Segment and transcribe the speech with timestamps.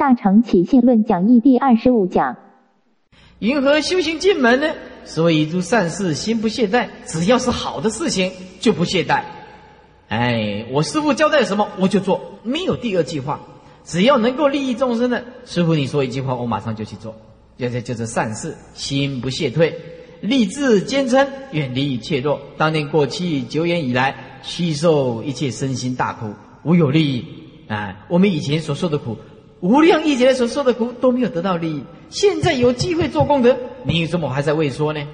[0.00, 2.38] 大乘起信论讲义第二十五讲。
[3.38, 4.66] 云何修行进门呢？
[5.04, 9.24] 所以诸善事心不懈怠，只要是好的事情就不懈怠。
[10.08, 13.40] 哎，我师父交代什么我就做，没有第二计划。
[13.84, 17.14] 只要能够利益众生的，师父你说一句话，我马上就去做。
[17.58, 19.78] 这这就是善事，心不懈退，
[20.22, 22.40] 立志坚贞，远离怯弱。
[22.56, 26.32] 当年过去久远以来，虚受一切身心大苦，
[26.62, 27.26] 无有利益。
[27.68, 29.16] 啊，我们以前所受的苦，
[29.60, 31.84] 无量亿劫所受的苦都没有得到利益。
[32.08, 35.06] 现在有机会做功德，你怎么还在畏缩呢？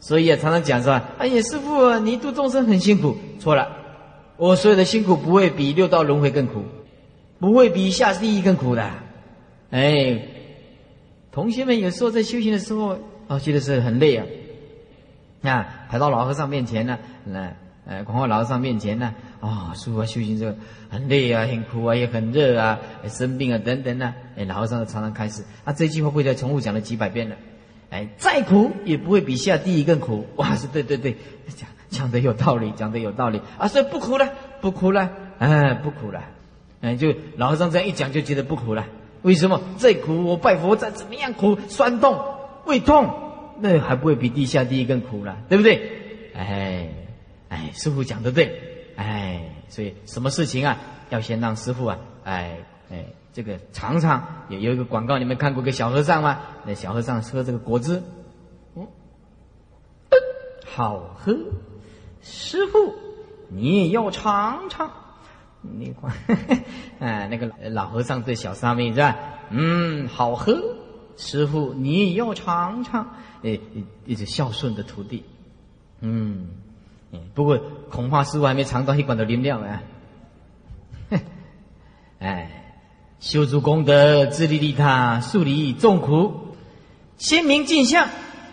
[0.00, 1.10] 所以啊，常常讲是吧？
[1.18, 3.16] 哎呀，师父，你度众生很辛苦。
[3.38, 3.76] 错了。
[4.36, 6.62] 我所有的辛苦不会比六道轮回更苦，
[7.40, 8.88] 不会比下地狱更苦的。
[9.70, 10.22] 哎，
[11.32, 14.26] 同学们有时候在修行的时候，哦，觉得是很累啊。
[15.42, 17.52] 啊，排到老和尚面前呢，那
[17.88, 20.56] 哎，广化老和尚面前呢，啊，师父修行这个
[20.90, 22.78] 很累啊，很苦啊，也很热啊，
[23.08, 24.14] 生病啊等等呢。
[24.36, 27.36] 哎，老和尚常常开始，啊，这句话会再重复讲了几百遍了。
[27.90, 30.26] 哎，再苦也不会比下地狱更苦。
[30.36, 31.16] 哇，是对对对，
[31.56, 31.68] 讲。
[31.90, 33.66] 讲的有道理，讲的有道理啊！
[33.66, 34.28] 所以不苦了，
[34.60, 36.22] 不苦了，哎，不苦了，
[36.82, 38.84] 哎，就老和尚这样一讲，就觉得不苦了。
[39.22, 39.62] 为什么？
[39.78, 42.22] 再苦，我拜佛再怎么样苦，酸痛、
[42.66, 43.14] 胃痛，
[43.60, 45.80] 那还不会比地下地狱更苦了，对不对？
[46.36, 46.90] 哎，
[47.48, 50.78] 哎，师傅讲的对，哎，所以什么事情啊，
[51.10, 52.58] 要先让师傅啊，哎，
[52.90, 54.22] 哎，这个尝尝。
[54.48, 56.40] 有有一个广告，你们看过个小和尚吗？
[56.64, 58.02] 那小和尚喝这个果汁，
[58.76, 58.86] 嗯，
[60.66, 61.36] 好喝。
[62.20, 62.94] 师傅，
[63.48, 64.90] 你也要尝尝。
[65.60, 66.12] 你管，
[66.98, 69.16] 哎， 那个老和尚对小沙弥是吧？
[69.50, 70.56] 嗯，好喝。
[71.16, 73.16] 师傅，你也要尝尝。
[73.42, 73.58] 哎，
[74.04, 75.24] 一直孝顺的徒弟。
[76.00, 76.48] 嗯，
[77.34, 77.58] 不过
[77.90, 79.82] 恐怕师傅还没尝到一管的灵量啊。
[82.18, 82.50] 哎，
[83.20, 86.32] 修足功德，自利利他，树离众苦，
[87.16, 88.08] 鲜明镜像，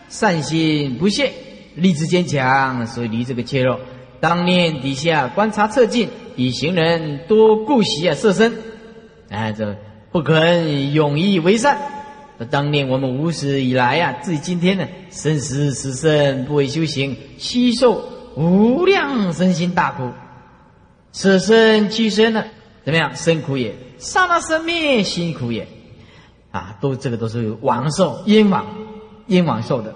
[0.09, 1.33] 善心不懈。
[1.75, 3.81] 立志坚强，所以离这个怯弱。
[4.21, 6.07] 当念底下观察侧进，
[6.37, 8.53] 以行人多顾惜啊，色身，
[9.27, 9.75] 哎，这
[10.09, 11.77] 不肯勇毅为善。
[12.49, 18.01] 当念我们无始以来呀，自己今天呢，生死死生不为修行，吸受
[18.35, 20.11] 无量身心大苦，
[21.13, 22.43] 舍身屈身呢，
[22.83, 23.15] 怎么样？
[23.15, 25.67] 生苦也，刹那生灭辛苦也，
[26.51, 28.65] 啊，都这个都是王受冤枉
[29.27, 29.95] 冤枉受的，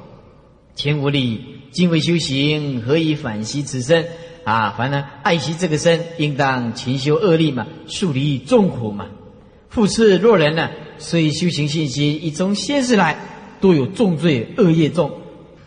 [0.76, 1.56] 前无力。
[1.72, 4.08] 今为修行，何以反惜此身？
[4.44, 9.06] 啊，凡呢爱惜这个身，应当勤修恶力嘛，树立众苦嘛。
[9.70, 13.20] 复次，若人呢，虽修行信心，一从先世来，
[13.62, 15.12] 都有重罪恶业重，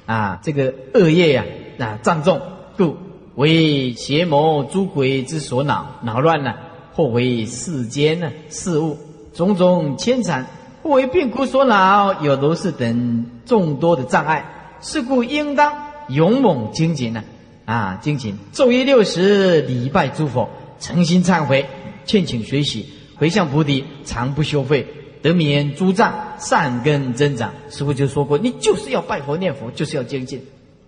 [0.07, 1.45] 啊，这个恶业呀，
[1.79, 2.41] 啊，障重，
[2.77, 2.97] 故
[3.35, 6.55] 为邪魔诸鬼之所恼，恼乱呢，
[6.95, 8.99] 或为世间呢事物
[9.33, 10.47] 种种牵缠，
[10.83, 15.91] 或为病苦所恼，有如是等众多的障碍，是故应当。
[16.09, 17.23] 勇猛精进呢，
[17.65, 20.51] 啊，精进昼夜六时礼拜诸佛，
[20.81, 21.65] 诚心忏悔，
[22.05, 24.85] 劝请学习，回向菩提，常不休费，
[25.23, 27.55] 得免诸障，善根增长。
[27.71, 30.43] 师傅就说过，你就是要拜佛念佛，就是要精进，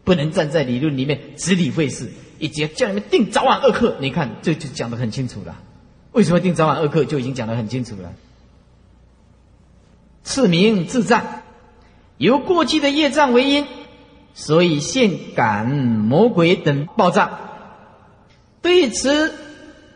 [0.05, 3.97] 不能站在理论里面只理会事，以及叫你们定早晚二课。
[4.01, 5.57] 你看，这就讲得很清楚了。
[6.13, 8.13] 为什么定早晚二课，就已经讲得很清楚了。
[10.23, 11.25] 次名自障，
[12.19, 13.67] 由过去的业障为因。
[14.37, 17.39] 所以现感魔鬼等报障，
[18.63, 19.33] 对此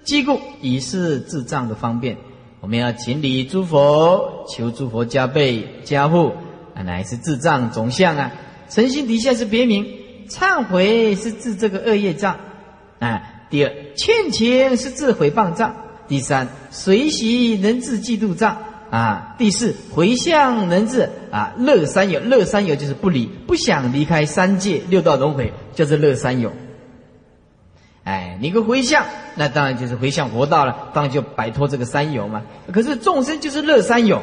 [0.05, 2.19] 机故以示智障的方便。
[2.61, 6.33] 我们要勤礼诸佛，求诸佛加倍加护，
[6.75, 8.33] 啊，乃是智障总相啊。
[8.69, 9.87] 诚心底下是别名，
[10.29, 12.39] 忏悔是治这个恶业障
[12.99, 13.23] 啊。
[13.51, 15.75] 第二，欠钱是治毁谤障。
[16.07, 18.65] 第三，随喜能治嫉妒障。
[18.91, 26.55] 啊，第四回向能治啊，乐三有，乐三有就是不离，不想离开三界六道轮回，叫做乐三有。
[28.03, 29.05] 哎，你个回向，
[29.35, 32.45] 那当然就是回向佛道了，当然就摆脱这个三有嘛。
[32.73, 34.23] 可是众生就是乐三有，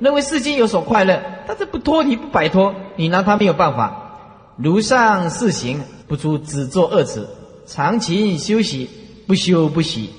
[0.00, 4.56] 认为世间有所快乐，但是不脱离不摆脱，你拿他没有办法。
[4.56, 7.28] 如上四行，不出只作二词，
[7.66, 8.90] 长勤休息，
[9.26, 10.10] 不休不喜，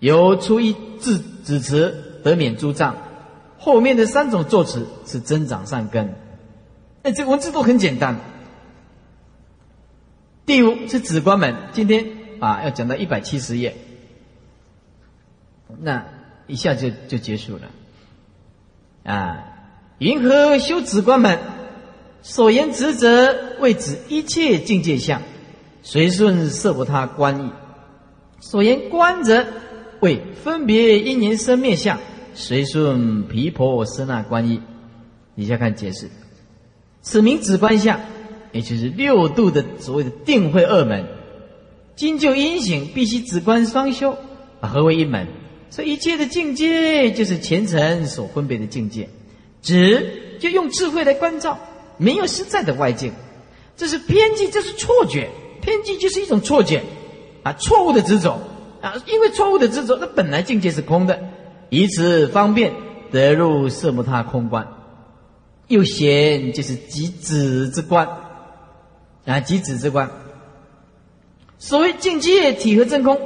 [0.00, 2.04] 由出一字子词。
[2.24, 2.96] 得免诸障，
[3.58, 6.16] 后面的三种作词是增长善根。
[7.04, 8.16] 哎，这文字都很简单。
[10.44, 12.06] 第五是止观门，今天
[12.40, 13.76] 啊要讲到一百七十页，
[15.78, 16.06] 那
[16.48, 17.62] 一下就就结束了。
[19.08, 19.44] 啊，
[19.98, 21.38] 云何修止观门？
[22.20, 25.22] 所言止者，为指一切境界相，
[25.82, 27.50] 随顺摄不他观意。
[28.40, 29.46] 所言观者。
[30.00, 31.98] 为分别因缘生灭相，
[32.32, 34.60] 随顺毗婆舍那观一。
[35.34, 36.08] 底下看解释，
[37.02, 37.98] 此名止观相，
[38.52, 41.04] 也就是六度的所谓的定慧二门。
[41.96, 44.16] 今就因行，必须止观双修，
[44.60, 45.26] 啊，合为一门。
[45.70, 49.08] 所以一切的境界，就是前尘所分别的境界。
[49.60, 51.58] 止就用智慧来关照，
[51.96, 53.12] 没有实在的外境，
[53.76, 55.28] 这是偏见，这是错觉。
[55.60, 56.82] 偏见就是一种错觉，
[57.42, 58.38] 啊，错误的执着，
[58.80, 61.20] 啊，因为错误的执着，那本来境界是空的，
[61.68, 62.72] 以此方便
[63.10, 64.66] 得入色摩他空观。
[65.66, 68.08] 又显就是即止之观，
[69.26, 70.08] 啊，即止之观。
[71.58, 73.20] 所谓境界体和真空，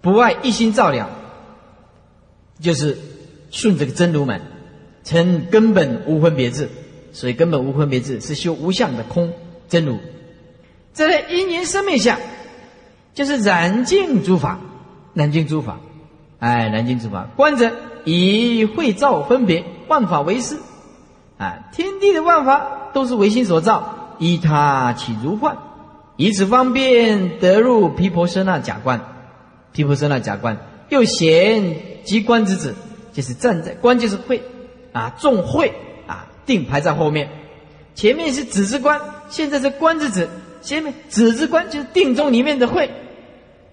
[0.00, 1.08] 不外一心照亮，
[2.60, 2.98] 就是
[3.50, 4.40] 顺这个真如门，
[5.04, 6.68] 成根本无分别智。
[7.12, 9.32] 所以根本无分别智是修无相的空
[9.70, 9.96] 真如。
[10.92, 12.18] 再来因缘生灭相，
[13.14, 14.60] 就是染净诸法，
[15.14, 15.80] 染净诸法，
[16.40, 17.26] 哎，染净诸法。
[17.34, 17.72] 观者
[18.04, 20.58] 以会照分别万法为师。
[21.38, 25.56] 啊，天地的万法都是唯心所造，依他起如幻，
[26.16, 29.15] 以此方便得入毗婆舍那假观。
[29.76, 30.58] 毗婆舍那假观
[30.88, 32.74] 又显即观之子，
[33.12, 34.40] 就是站在观就是会
[34.92, 35.70] 啊，重会
[36.06, 37.28] 啊，定排在后面，
[37.94, 40.28] 前面是子之观，现在是观之子，
[40.62, 42.90] 前面子之观就是定中里面的会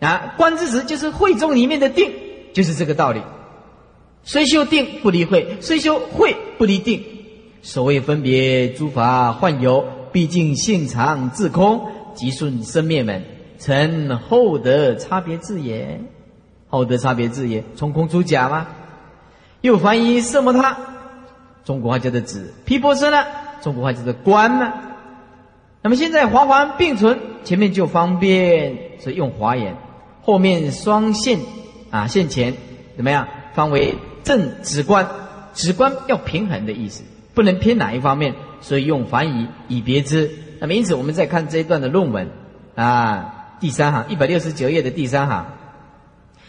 [0.02, 2.12] 啊，观之子就是会中里面的定，
[2.54, 3.22] 就是这个道理。
[4.26, 7.02] 虽修定不离会，虽修会不离定。
[7.62, 13.24] 所谓分别诸法幻有，毕竟性常自空，即顺生灭门，
[13.64, 16.02] 成厚德差别字也。
[16.68, 18.68] 厚德差别字也，从空出假吗？
[19.62, 20.76] 又怀疑色摩他，
[21.64, 23.24] 中国话叫做子，毗婆舍呢，
[23.62, 24.74] 中国话叫做观嘛。
[25.82, 29.78] 那么现在华环并存，前面就方便，所以用华言，
[30.24, 31.40] 后面双线
[31.90, 32.56] 啊线前
[32.98, 33.30] 怎么样？
[33.54, 35.08] 方为正直观，
[35.54, 37.04] 直观要平衡的意思。
[37.34, 40.30] 不能偏哪一方面，所以用反以以别之。
[40.60, 42.30] 那么因此，我们再看这一段的论文
[42.76, 43.33] 啊，
[43.64, 45.46] 第三行一百六十九页的第三行，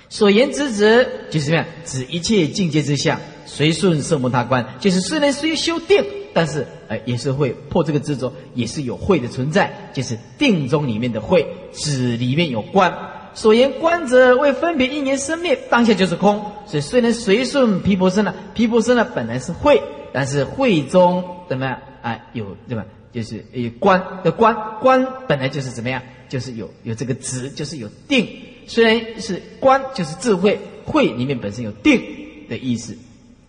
[0.08, 1.64] 所言之指就是什么？
[1.84, 12.92] 指一切境界之相，随顺圣摩他观，就是虽然虽修定，但是哎，也是会破这个执着，也是有慧的存在，就是定中里面的慧，指里面有观。
[13.32, 16.44] 所言观者为分别一年生灭，当下就是空。
[16.66, 19.80] 所以虽然随顺皮婆舍那，毗婆舍那本来是慧。
[20.12, 21.78] 但是会中怎么样？
[22.02, 22.84] 啊，有对吧？
[23.12, 26.02] 就是有观的观观本来就是怎么样？
[26.34, 28.26] 就是有有这个执，就是有定。
[28.66, 32.02] 虽然是观，就是智慧慧里面本身有定
[32.48, 32.96] 的意思。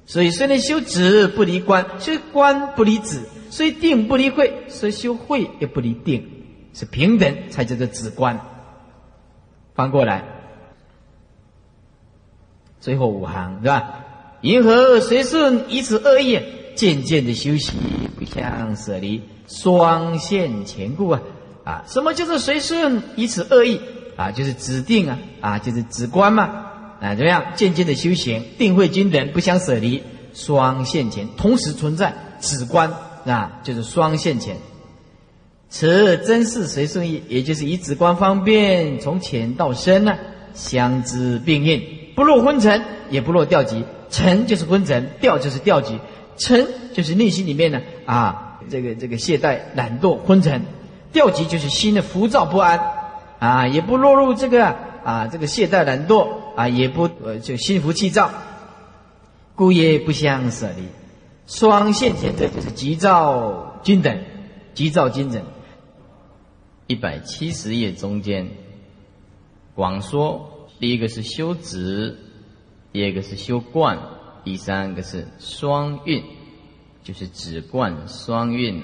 [0.06, 6.30] 所以虽然修止不离观，修观不离止，虽定不离慧，所以修慧也不离定，
[6.76, 8.40] 是平等才叫做止观。
[9.74, 10.24] 翻过来，
[12.80, 14.06] 最后五行是吧？
[14.42, 16.44] 银河随顺，以此恶业，
[16.76, 17.74] 渐渐的修习，
[18.16, 21.20] 不相舍离，双线前顾啊！
[21.66, 23.04] 啊，什么叫做随顺？
[23.18, 23.82] 以此恶意
[24.16, 26.44] 啊，就是指定啊，啊，就是指观嘛，
[27.02, 27.44] 啊，怎么样？
[27.56, 30.02] 渐渐的修行，定慧均等，不相舍离，
[30.34, 32.94] 双线前同时存在，指观
[33.26, 34.56] 啊，就是双线前。
[35.68, 40.16] 此真是随顺意，也就是以指观方便，从浅到深呢，
[40.54, 41.82] 相知并应，
[42.16, 43.84] 不落昏沉，也不落掉级。
[44.12, 46.00] 沉就是昏沉，掉就是掉级，
[46.38, 50.62] 沉就是内心里面呢啊，这个这个懈怠、懒惰、昏沉，
[51.16, 52.78] 掉级就是心的浮躁不安，
[53.40, 58.30] 啊，也不落入这个啊这个懈怠、懒惰啊，也不呃就心浮气躁，
[59.56, 60.84] 故也不相舍离。
[61.48, 64.26] 双线前者就是急躁均等，
[64.74, 65.42] 急躁均等。
[66.88, 68.50] 一百七十页中间
[69.74, 72.20] 广说，第一个是修止。
[72.92, 74.00] 第二个是修观，
[74.44, 76.24] 第三个是双运，
[77.04, 78.84] 就是止观双运。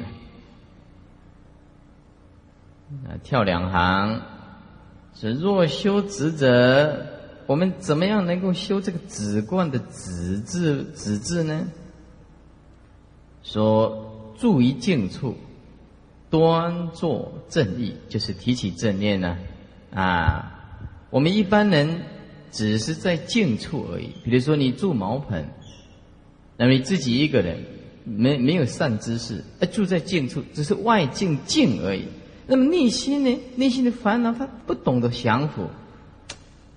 [3.06, 4.22] 啊，跳两行，
[5.16, 7.06] 是若修止者，
[7.48, 11.68] 我们怎么样能够修这个止观的止字止字呢？
[13.44, 15.36] 说住于静处，
[16.30, 19.38] 端坐正意，就是提起正念呢。
[19.94, 20.52] 啊，
[21.10, 22.04] 我们一般人。
[22.54, 24.10] 只是在静处而已。
[24.26, 25.46] 比如说，你住茅棚，
[26.58, 27.64] 那么你自己一个人，
[28.04, 32.04] 没没有善知识，哎，住在静处，只是外境静而已。
[32.52, 33.40] 那么内心呢？
[33.56, 35.70] 内心的烦恼，他不懂得降服。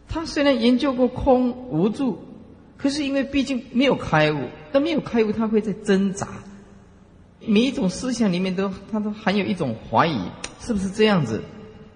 [0.09, 2.21] 他虽然研究过空无助，
[2.77, 6.29] 可是因为毕竟没有开悟，但没有开悟，他会在挣扎。
[7.45, 10.21] 每一种思想里面都，他都含有一种怀疑，
[10.61, 11.43] 是不是这样子？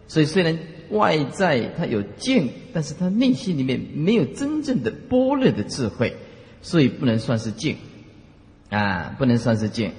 [0.08, 0.58] 所以虽然。
[0.90, 6.16] 外在他有见，但是他内心里面没有真正的般若的智慧，
[6.62, 7.76] 所以不能算是见，
[8.70, 9.92] 啊，不能算是静。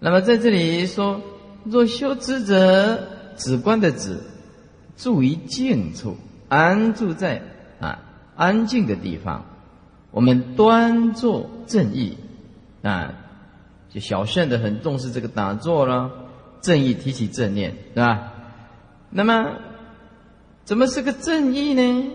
[0.00, 1.22] 那么在这里说，
[1.64, 4.18] 若修之者，止观的止，
[4.96, 6.16] 住于静处，
[6.48, 7.42] 安住在
[7.80, 8.00] 啊
[8.36, 9.46] 安静的地方。
[10.10, 12.18] 我们端坐正义，
[12.82, 13.14] 啊，
[13.90, 16.10] 就小圣的很重视这个打坐了，
[16.60, 18.32] 正义提起正念，是吧？
[19.08, 19.56] 那么，
[20.64, 22.10] 怎么是个正义呢？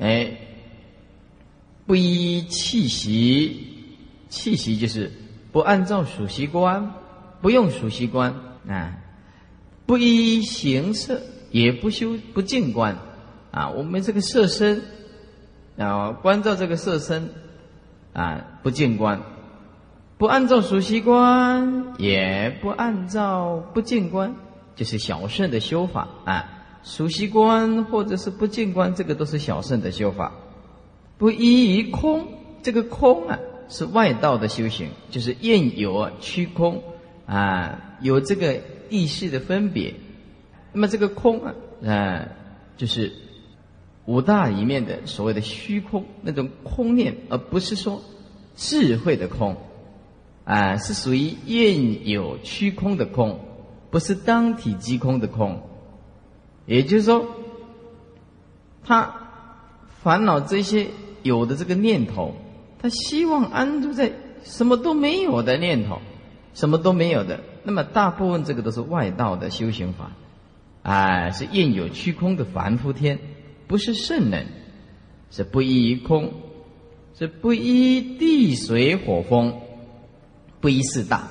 [0.00, 0.38] 哎，
[1.86, 3.86] 不依气息，
[4.28, 5.12] 气息就是
[5.52, 6.94] 不按照属习观，
[7.42, 8.34] 不用属习观
[8.68, 8.96] 啊，
[9.86, 12.96] 不依形色，也不修不净观
[13.50, 14.82] 啊，我们这个色身。
[15.76, 17.30] 啊，关照这个色身，
[18.12, 19.20] 啊，不见观，
[20.16, 24.36] 不按照熟悉观，也不按照不见观，
[24.76, 26.48] 就是小圣的修法啊。
[26.84, 30.32] 熟悉观或者是不见观，这个都是小圣的修法。
[31.18, 32.28] 不依于空，
[32.62, 36.84] 这个空啊，是外道的修行，就是厌有啊，虚空
[37.26, 39.94] 啊，有这个意识的分别。
[40.72, 41.54] 那么这个空啊，
[41.84, 42.28] 啊，
[42.76, 43.12] 就是。
[44.06, 48.02] 五大里面的所谓的虚空，那种空念，而不是说
[48.54, 49.56] 智慧的空，
[50.44, 53.40] 啊，是属于厌有虚空的空，
[53.90, 55.62] 不是当体即空的空。
[56.66, 57.24] 也就是说，
[58.84, 59.30] 他
[60.02, 60.88] 烦恼这些
[61.22, 62.34] 有的这个念头，
[62.78, 64.12] 他希望安住在
[64.42, 66.02] 什么都没有的念头，
[66.54, 67.40] 什么都没有的。
[67.62, 70.12] 那么大部分这个都是外道的修行法，
[70.82, 73.18] 啊，是厌有虚空的凡夫天。
[73.66, 74.46] 不是圣人，
[75.30, 76.32] 是不依于空，
[77.18, 79.60] 是不依地水火风，
[80.60, 81.28] 不依四大，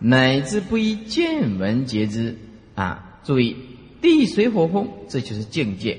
[0.00, 2.36] 乃至不依见闻觉知
[2.74, 3.20] 啊！
[3.22, 3.56] 注意，
[4.00, 5.98] 地水火风，这就是境界，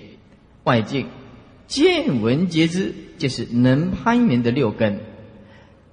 [0.66, 1.06] 外境；
[1.68, 5.00] 见闻觉知，就是能攀缘的六根，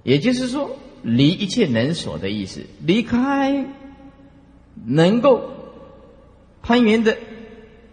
[0.03, 0.77] 也就是说，
[1.07, 3.65] 离一切能所的意思，离开
[4.85, 5.41] 能够
[6.61, 7.17] 攀缘的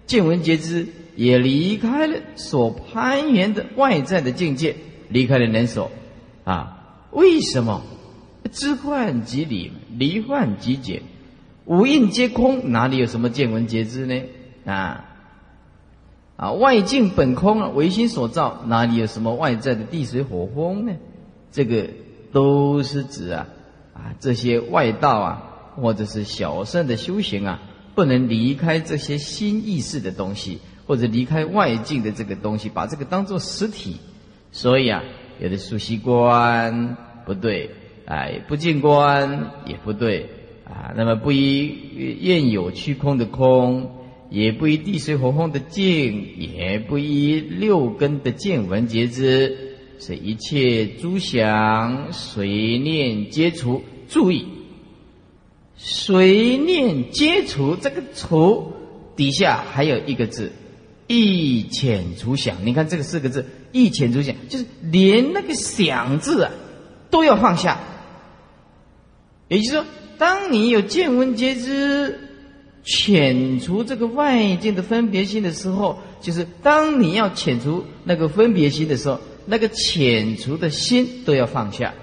[0.06, 0.88] 见闻觉知。
[1.16, 4.74] 也离开了所攀缘的外在的境界，
[5.08, 5.92] 离开了能所，
[6.42, 7.82] 啊，为什么？
[8.50, 11.02] 知幻即理，离幻即解，
[11.66, 14.22] 五蕴皆空，哪里有什么见闻觉知呢？
[14.64, 15.04] 啊，
[16.34, 20.94] 啊，外境本空啊，唯心所造，哪里有什么外在的地水火风呢？
[21.52, 21.86] 这个
[22.34, 23.46] 都是指啊，
[23.94, 27.62] 啊，这些外道啊，或者是小圣的修行啊，
[27.94, 30.58] 不能离开这些新意识的东西。
[30.86, 33.96] 或者离开外境的这个东西，把这个当做实体，
[34.52, 35.02] 所以啊，
[35.40, 37.70] 有的熟悉观不对，
[38.04, 40.28] 哎，不净观也不对
[40.66, 40.92] 啊。
[40.94, 43.92] 那么不依愿有虚空的空，
[44.28, 49.63] 也不依地水火风的静，也不依六根的见闻觉知，
[49.98, 53.82] 是一切诸想随念皆除。
[54.08, 54.46] 注意，
[55.76, 58.72] 随念皆除，这个除
[59.16, 60.52] 底下还有一个字。
[61.06, 66.50] 一遣除想，你看这个四个字，一遣除想，就是连那个想字啊，
[67.10, 67.78] 都要放下。
[69.48, 69.84] 也就是说，
[70.16, 72.18] 当你有见闻觉知，
[72.84, 81.94] 遣除这个外境的分别心的时候，就是当你要遣除那个分别心的时候，那个遣除的心都要放下。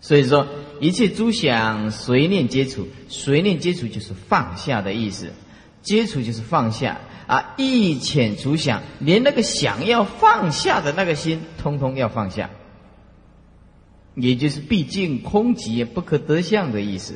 [0.00, 0.46] 所以说，
[0.80, 5.32] 一切诸想随念接触，随念接触就是放下的意思，
[5.82, 7.00] 接触就是放下。
[7.26, 7.54] 啊！
[7.56, 12.50] 一遣除想，连那个想要放下的那个心，通通要放下。
[14.16, 17.14] 也就是毕竟空寂不可得相的意思。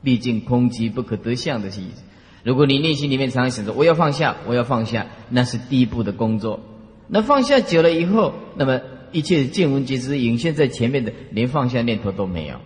[0.00, 2.04] 毕竟空寂不可得相的意思。
[2.44, 6.60] 如果你内心里面常常想着我要放下，我要放下，那是第一步的工作。
[7.08, 8.80] 那放下久了以后，那么
[9.12, 12.56] 一切见闻觉知隐现在前面的，连放下念头都没有。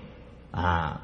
[0.51, 1.01] 啊，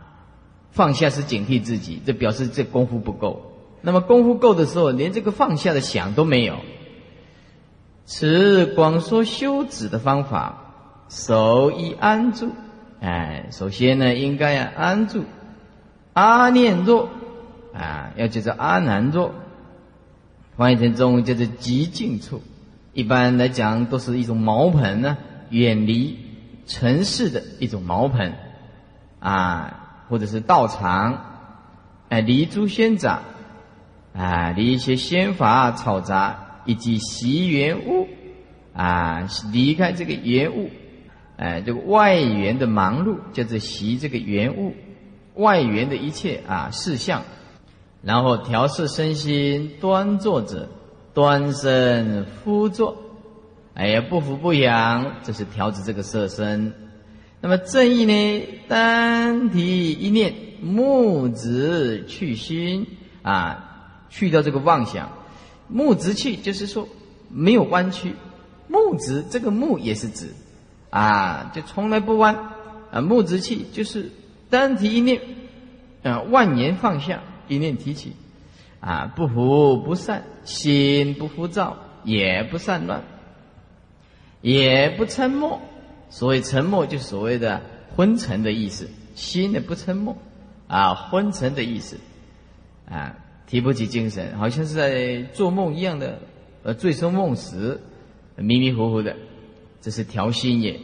[0.73, 3.53] 放下是警惕自己，这表示这功夫不够。
[3.81, 6.57] 那么功夫够的时候，连这个放下的想都没有。
[8.05, 12.51] 此广说修止的方法，首以安住。
[13.01, 15.25] 哎，首先呢，应该要安住。
[16.13, 17.09] 阿念若
[17.73, 19.33] 啊，要叫做阿难若。
[20.57, 22.43] 翻译成中文叫做极静处。
[22.99, 25.19] 一般来讲，都是一种茅棚呢，
[25.51, 26.19] 远离
[26.67, 28.33] 尘世的一种茅棚
[29.21, 31.25] 啊，或者是道场，
[32.09, 33.23] 哎，离诸仙长。
[34.15, 38.09] 啊，离一些仙法草杂以及习缘物，
[38.75, 40.69] 啊，离开这个缘物，
[41.37, 44.75] 哎，这个外缘的忙碌叫做习这个缘物，
[45.37, 47.23] 外缘的一切啊事项，
[48.03, 50.69] 然后调试身心，端坐着，
[51.19, 52.97] 端身敷坐，
[53.75, 56.73] 哎呀，不服不养，这是调制这个色身。
[57.41, 58.47] 那么正义呢？
[58.69, 60.33] 单提一念，
[60.63, 62.87] 木直去心
[63.23, 65.11] 啊，去掉这个妄想。
[65.67, 66.89] 木直去就是说
[67.29, 68.15] 没有弯曲，
[68.69, 70.33] 木直这个木也是直
[70.91, 72.53] 啊，就从来不弯
[72.93, 73.01] 啊。
[73.01, 74.13] 木直气就是
[74.51, 75.21] 单提一念，
[76.05, 78.13] 啊，万年放下，一念提起。
[78.81, 83.03] 啊，不浮不散，心不浮躁，也不散乱，
[84.41, 85.61] 也不沉默。
[86.11, 87.61] 所谓沉默，就所谓的
[87.95, 88.89] 昏沉的意思。
[89.15, 90.17] 心的不沉默，
[90.69, 91.99] 啊，昏沉的意思，
[92.89, 93.17] 啊，
[93.49, 96.21] 提不起精神，好像是在做梦一样的，
[96.63, 97.81] 呃，醉生梦死，
[98.37, 99.17] 迷迷糊糊的，
[99.81, 100.79] 这是调心也。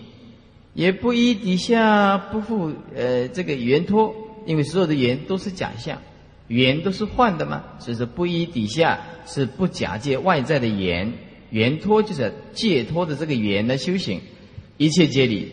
[0.74, 4.12] 也不依底下不负呃这个圆托，
[4.46, 6.02] 因为所有的圆都是假象。
[6.48, 11.12] 缘都是幻的嘛，所以说不依底下是不假借外在的缘，
[11.50, 14.20] 缘托就是借托的这个缘来修行，
[14.76, 15.52] 一切皆理，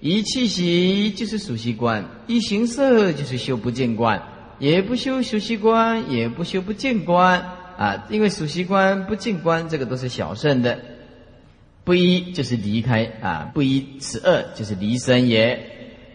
[0.00, 4.22] 一气息就是熟悉观，一行色就是修不见观，
[4.58, 7.42] 也不修熟悉观，也不修不见观。
[7.78, 10.78] 啊，因为熟悉观不见观这个都是小圣的，
[11.84, 15.71] 不依就是离开啊，不依此二就是离身也。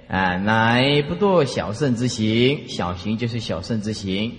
[0.07, 4.33] 啊，乃不堕小圣之行，小行就是小圣之行。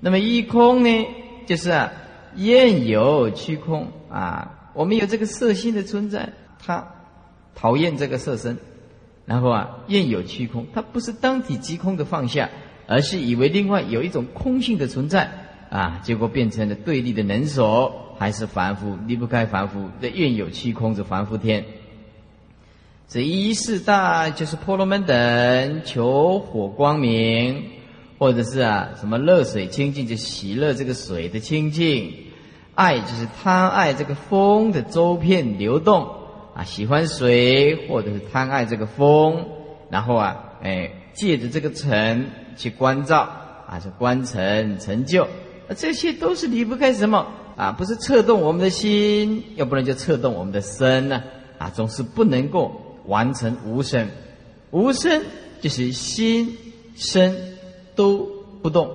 [0.00, 1.06] 那么一空呢，
[1.46, 1.92] 就是啊，
[2.36, 4.70] 厌有虚空啊。
[4.74, 6.32] 我们有这个色心的存在，
[6.64, 6.86] 他
[7.54, 8.58] 讨厌这个色身，
[9.24, 12.50] 然后啊，厌有虚空，他不是当体即空的放下，
[12.86, 15.30] 而是以为另外有一种空性的存在
[15.70, 21.64] 啊，结果变成了对立的能所，还是凡夫离不开凡夫的愿有虚空这凡夫天。
[23.12, 27.64] 这一世大就是婆罗门等求火光明，
[28.20, 32.14] 或者是啊什么热水清净就喜乐这个水的清净，
[32.76, 36.08] 爱就是贪爱这个风的周遍流动
[36.54, 39.44] 啊喜欢水或者是贪爱这个风，
[39.90, 43.28] 然后啊哎借着这个尘去关照
[43.66, 45.26] 啊是观尘成就，
[45.76, 51.24] 这些都是离不开什么啊不是策动我们的心，要不然就策动我们的身呢
[51.58, 52.86] 啊总是不能够。
[53.06, 54.08] 完成无声，
[54.70, 55.22] 无声
[55.60, 56.56] 就是心
[56.94, 57.36] 身
[57.94, 58.28] 都
[58.62, 58.90] 不动。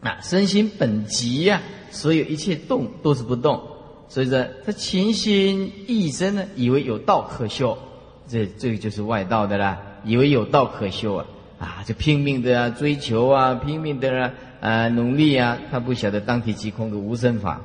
[0.00, 3.62] 啊，身心本极呀，所有一切动都是不动，
[4.08, 7.78] 所以说他情心一生呢，以为有道可修，
[8.28, 11.26] 这这个就是外道的啦，以为有道可修啊。
[11.56, 17.62] 啊，就拼命的追求啊，拼命的啊努力啊，他不晓得当体即空的无生法。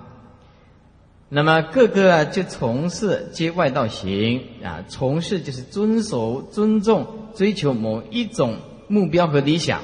[1.32, 8.56] 那么各个，就从事皆外道行啊，从事就是遵守、尊重、追求某一种
[8.88, 9.82] 目标和理想。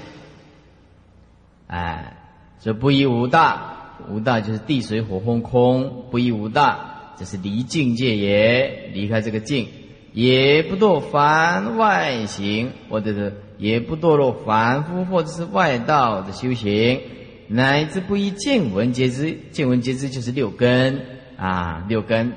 [1.67, 2.17] 哎，
[2.59, 9.67] 这不依无大，无大就是地水火风空，不依无大，这是离境界也，离开这个境，
[10.13, 17.01] 也不堕凡外行，或者是也不堕落凡夫或者是外道的修行，
[17.47, 21.13] 乃至不依见闻皆知，见闻皆知就是六根。
[21.37, 22.33] 啊，六根，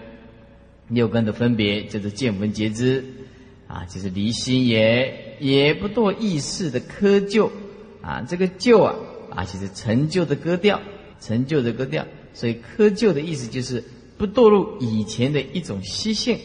[0.89, 3.05] 六根的分别就是见闻觉知，
[3.67, 7.51] 啊，就是离心也，也不堕意识的窠臼，
[8.03, 8.97] 啊，这个臼啊，
[9.31, 10.81] 啊，就是成就的割掉，
[11.21, 13.85] 成就的割掉，所以窠臼的意思就是
[14.17, 16.39] 不堕入以前的一种习性，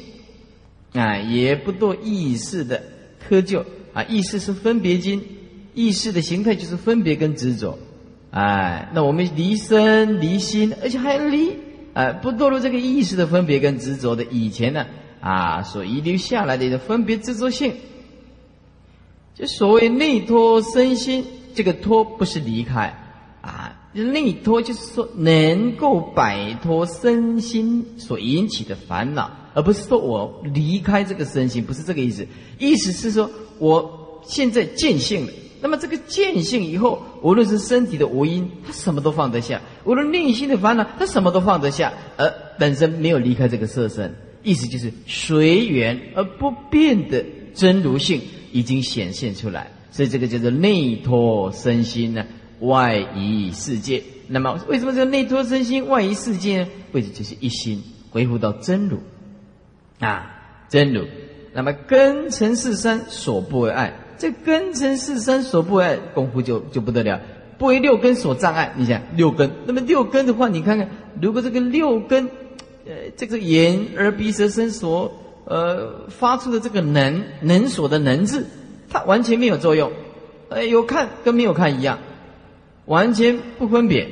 [0.94, 2.84] 啊，也不堕意识的
[3.28, 5.24] 窠臼，啊，意识是分别经，
[5.74, 7.80] 意识的形态就是分别跟执着，
[8.30, 11.54] 哎，那我们离身离心，而且还离。
[11.94, 14.86] 呃，不堕入这个意识的分别跟执着的以前呢，
[15.22, 17.74] 啊，所遗留下来的一个分别执着性，
[19.36, 22.94] 就所谓内脱身心，这个脱不是离开，
[23.42, 32.28] 啊，内脱就是说能够摆脱身心所引起的烦恼，而不是说我离开这个身心，不是这个意思，
[32.58, 33.30] 意思是说
[33.60, 35.32] 我现在见性了。
[35.64, 44.14] 那么这个见性以后，无论是身体的无因，他什么都放得下；无论内心的烦恼，他什么都放得下，而本身没有离开这个色身。
[44.44, 47.24] 意思就是随缘而不变的
[47.54, 48.20] 真如性
[48.52, 52.26] 已经显现出来，所以这个叫做内托身心呢，
[52.60, 54.04] 外移世界。
[54.28, 56.68] 那么为什么叫内托身心，外移世界呢？
[56.92, 58.98] 为的就是一心恢复到真如
[60.00, 60.30] 啊，
[60.68, 61.06] 真如。
[61.54, 63.94] 那么根尘世身所不为爱。
[64.24, 67.20] 这根尘四身所不爱功夫就就不得了，
[67.58, 68.74] 不为六根所障碍。
[68.78, 70.90] 你想六根，那么六根的话，你看看，
[71.22, 72.30] 如果这个六根，
[72.86, 75.12] 呃，这个眼耳鼻舌身所
[75.44, 78.48] 呃发出的这个能能所的能字，
[78.90, 79.92] 它完全没有作用，
[80.48, 82.00] 呃，有看跟没有看一样，
[82.86, 84.10] 完全不分别。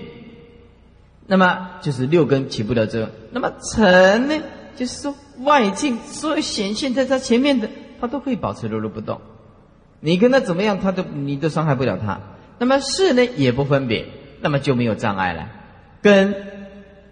[1.25, 3.07] 那么就是六根起不了作用。
[3.31, 4.35] 那么尘呢，
[4.75, 7.69] 就是说外境所有显现在它前面的，
[8.01, 9.21] 它都可以保持如如不动。
[10.01, 12.19] 你跟他怎么样，他都你都伤害不了他。
[12.59, 14.05] 那么是呢也不分别，
[14.41, 15.49] 那么就没有障碍了。
[16.01, 16.35] 根、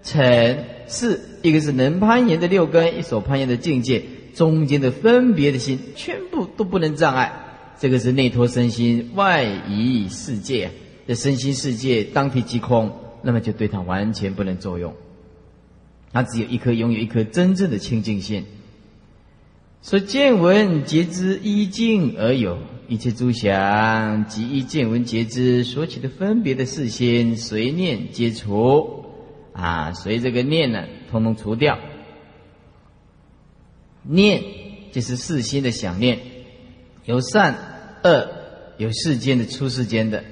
[0.04, 7.32] 尘、是一个是能攀岩的六根，一所攀岩的境界，中间的分别的心，全部都不能障碍。
[7.80, 10.72] 这个是内托身心，外移世界。
[11.08, 12.92] 这身心世界当体即空，
[13.24, 14.94] 那么就对他完全不能作用。
[16.12, 18.46] 他只有一颗拥有一颗真正的清净心。
[19.82, 22.58] 说见闻皆知一境而有，
[22.90, 29.06] 一切诸想即一见闻皆知所起的分别的事心，随念皆除
[29.54, 31.78] 啊，随这个念呢，通通除掉。
[34.02, 34.42] 念
[34.92, 36.18] 就是世心的想念，
[37.06, 37.56] 有善
[38.04, 38.28] 恶，
[38.80, 40.24] 有世间的出世间的，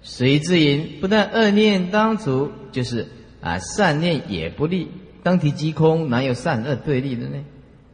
[0.00, 3.06] 随之言不但恶念当除，就是
[3.42, 4.88] 啊善念也不利。
[5.22, 7.44] 当体即空，哪有善恶对立的呢？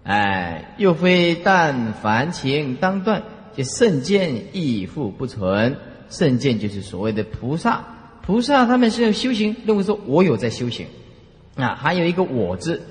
[0.05, 3.25] 哎，又非但凡情当断，
[3.57, 5.77] 就圣见亦复不存。
[6.11, 7.85] 圣见就是所谓的菩萨，
[8.23, 10.87] 菩萨他们是要修行，认为说我有在修行，
[11.57, 12.83] 啊，还有一个我字，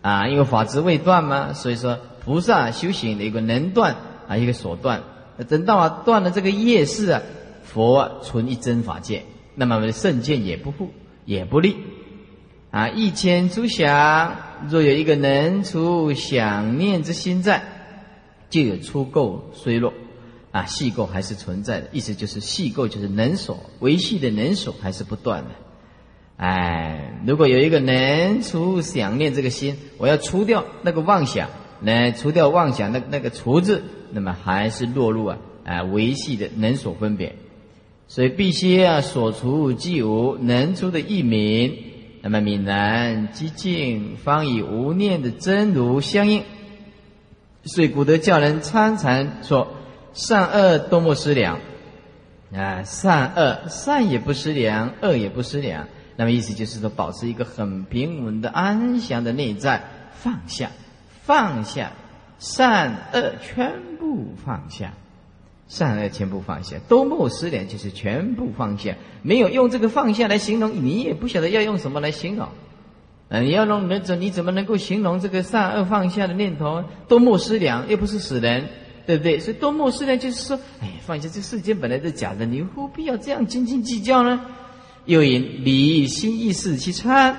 [0.00, 5.02] 啊，因为法执未断嘛，所以说菩萨修行的一个能断啊，一个所断。
[5.48, 7.22] 等到啊断了这个业事啊，
[7.62, 9.22] 佛存一真法界，
[9.54, 10.90] 那么圣见也不复，
[11.24, 11.76] 也不利。
[12.70, 14.36] 啊，一千诸想，
[14.68, 17.62] 若有一个能除想念之心在，
[18.50, 19.92] 就有出垢衰落，
[20.52, 21.88] 啊，细垢还是存在的。
[21.92, 25.50] 意思就是细垢就是能所维系的能所还是不断的。
[26.36, 31.48] 哎，如果有一个能除想念这个心，我要除掉那个妄想，
[31.80, 37.34] 来除掉妄想那那个除字，那么还是落入啊啊维系的能所分别，
[38.08, 41.76] 所以必须啊所除即无能除的一名。
[42.24, 46.44] 那么闽南寂静，方以无念的真如相应。
[47.64, 49.74] 所以古德教人参禅说
[50.14, 51.58] ：“善恶都莫失良。”
[52.54, 55.86] 啊，善恶善也不失良，恶也不失良。
[56.16, 60.70] 那么意思就是说，保持一个很平稳的安详的内在，放下，
[61.24, 61.92] 放下，
[62.38, 64.92] 善恶全部放下。
[65.66, 68.94] 善恶全部放下，多莫失联，就是全部放下。
[69.22, 72.48] 没有用这个放下来形容，你也不晓得要用什么来形容。
[73.30, 76.84] 嗯，你要弄那怎你怎么能够形容这个善恶放下的念头？
[77.08, 78.66] 多莫失良，又不是死人，
[79.06, 79.38] 对不对？
[79.38, 84.40] 所以多莫失良就是说，哎，放下这世间本来是假的，你何必要这样斤斤计较呢？
[85.06, 87.36] 又引离心意识去参，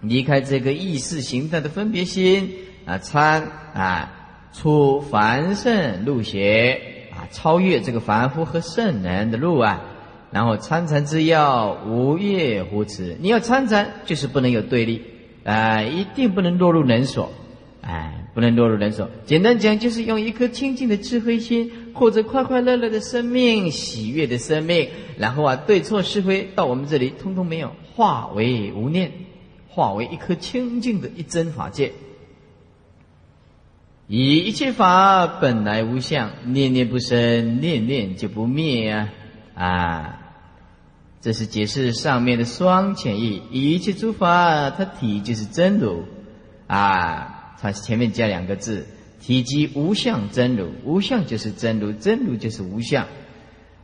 [0.00, 2.50] 离开这个意识形态的分别心
[2.86, 3.42] 啊，参
[3.74, 4.10] 啊，
[4.52, 7.28] 出凡圣入邪啊。
[7.30, 9.82] 超越这个凡夫和圣人的路啊，
[10.30, 13.16] 然后参禅之要无越乎此。
[13.20, 15.02] 你要参禅，就是不能有对立，
[15.44, 17.30] 啊，一定不能落入人所，
[17.82, 19.08] 哎，不能落入人手。
[19.26, 24.88] 简单讲，就是用一颗清净的智慧心，或者快快乐乐的生命、喜悦的生命，
[25.18, 29.12] 然后啊，对错是非到我们这里通通没有，化为无念，
[29.68, 31.92] 化为一颗清净的一真法界。
[34.06, 39.08] 以一切法本来无相，念念不生，念念就不灭啊！
[39.54, 40.20] 啊，
[41.20, 43.42] 这是解释上面的双浅义。
[43.52, 46.04] 以一切诸法，它体就是真如
[46.66, 47.29] 啊，
[47.60, 48.86] 它前面加两个字，
[49.20, 53.06] 体积无相真如，无相就是真如，真如就是无相。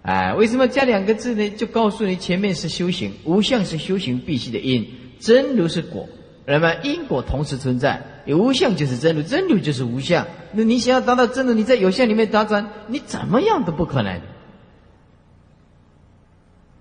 [0.02, 1.50] 哎，为什么加两个字呢？
[1.50, 4.86] 就告诉你前面是修行，无相是修行必须的因，
[5.20, 6.08] 真如是果。
[6.46, 10.26] 那么因果同时存在，有无相就是真如，真如就是无相。
[10.52, 14.20] 那你想要达到真如，你在有相里面打转，你怎么样都不可能。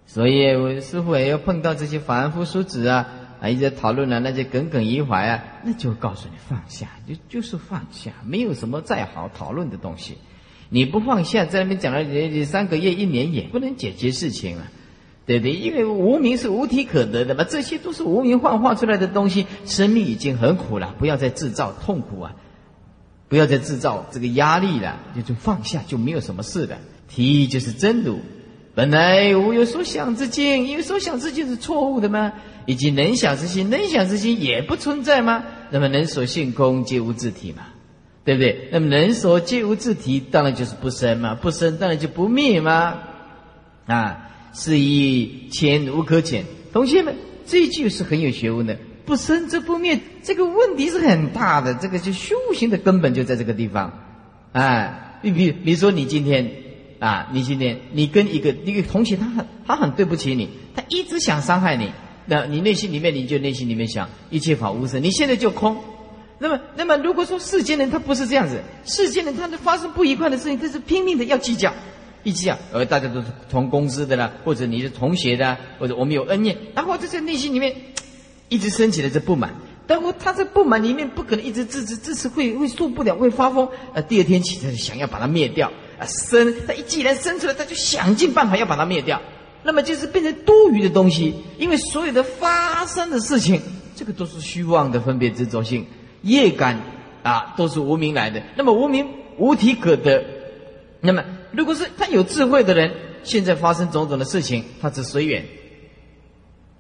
[0.06, 3.10] 所以，我师傅也要碰到这些凡夫俗子啊，
[3.46, 10.18] 还，一直在讨论啊，那些耿耿于怀啊，那就告诉你放下，就就是放下，没有什么再好讨论的东西。
[10.70, 14.72] 你不放下，在那边讲了三个月、一年，也不能解决事情啊。
[15.28, 15.54] 对不对？
[15.54, 19.48] 因为无名是无体可得的嘛，这些都是无名幻化出来的东西。
[19.66, 22.36] 生命已经很苦了，不要再制造痛苦啊！
[23.28, 26.78] 不要再制造这个压力了，就就放下，就没有什么事的。
[27.08, 28.20] 体就是真如，
[28.76, 32.34] 本来无有所想之境，因为所想之境是错误的吗？
[32.66, 35.44] 以及能想之心，能想之心也不存在吗？
[35.72, 37.64] 那么能所性空，皆无自体嘛，
[38.26, 38.68] 对不对？
[38.72, 43.00] 那么能所皆无自体，当然就是不生嘛，不生当然就不灭嘛，
[43.86, 44.22] 啊！
[44.54, 48.78] 是以浅无可浅，同学们，这一句是很有学问的。
[49.06, 51.76] 不生则不灭，这个问题是很大的。
[51.76, 53.94] 这个就修行的根本就在这个地方。
[54.52, 56.50] 啊，你比比如说你今天
[57.00, 61.92] 啊，你今天你跟一个一个同学，他很他很对不起你，他一直想伤害你，
[62.26, 65.78] 那你内心里面你就内心里面想一切法无生，你现在就空，
[66.40, 71.74] 那么，那么如果说世间人他不是这样子，世间人他的发生不愉快的事情，他是拼命的要计较，
[72.24, 77.76] 一计较，而大家都是同公司的啦，或者你是同学的，或者我们有恩怨，然后就在内心里面
[78.50, 79.54] 一直升起了这不满。
[79.88, 83.70] 但我他在不满里面不可能一直支持支持，会会受不了，会发疯。
[83.94, 85.72] 呃，第二天起他想要把它灭掉。
[86.00, 89.22] 啊，生他一既然生出来，他就想尽办法要把它灭掉。
[89.64, 93.60] 那么就是变成多余的东西，因为所有的发生的事情，
[93.96, 95.86] 这个都是虚妄的分别执着性。
[96.22, 96.80] 业感
[97.24, 98.42] 啊，都是无名来的。
[98.56, 100.24] 那么无名无体可得。
[101.02, 102.92] 那么如果是他有智慧的人，
[103.24, 105.44] 现在发生种种的事情，他只随缘。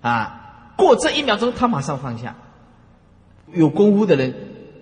[0.01, 2.35] 啊，过这一秒钟，他马上放下。
[3.53, 4.33] 有功夫的人，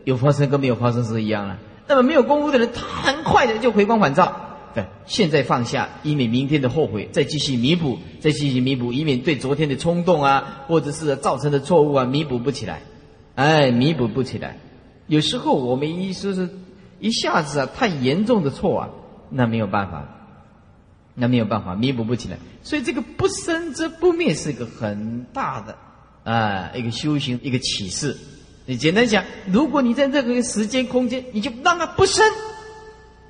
[0.03, 1.57] 有发生跟没有发生是一样了。
[1.87, 4.39] 那么没有功夫的人，他很快的就回光返照。
[4.73, 12.81] 对，现在放下，以免明天的后悔，再继续弥补，再继续弥补，以免对昨天的冲动啊，或者是造成的错误啊，弥补不起来。
[13.35, 14.57] 哎，弥补不起来。
[15.05, 16.49] 有时候我们一说是，
[16.99, 18.89] 一下子啊，太严重的错啊，
[19.29, 20.07] 那没有办法，
[21.13, 22.37] 那没有办法弥补不起来。
[22.63, 25.77] 所以这个不生则不灭是一个很大的
[26.23, 28.17] 啊一个修行一个启示。
[28.65, 32.25] 你简单讲，如果你在这个时间空间，你就让它不生，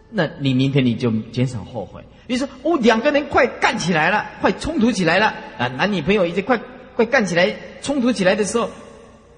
[0.10, 2.04] 那你明天你就减少后悔。
[2.28, 6.60] 比如说，哦，两个人快干起来了，快冲突起来了啊，男女朋友已经快
[6.96, 8.70] 快干起来，冲突起来的时候。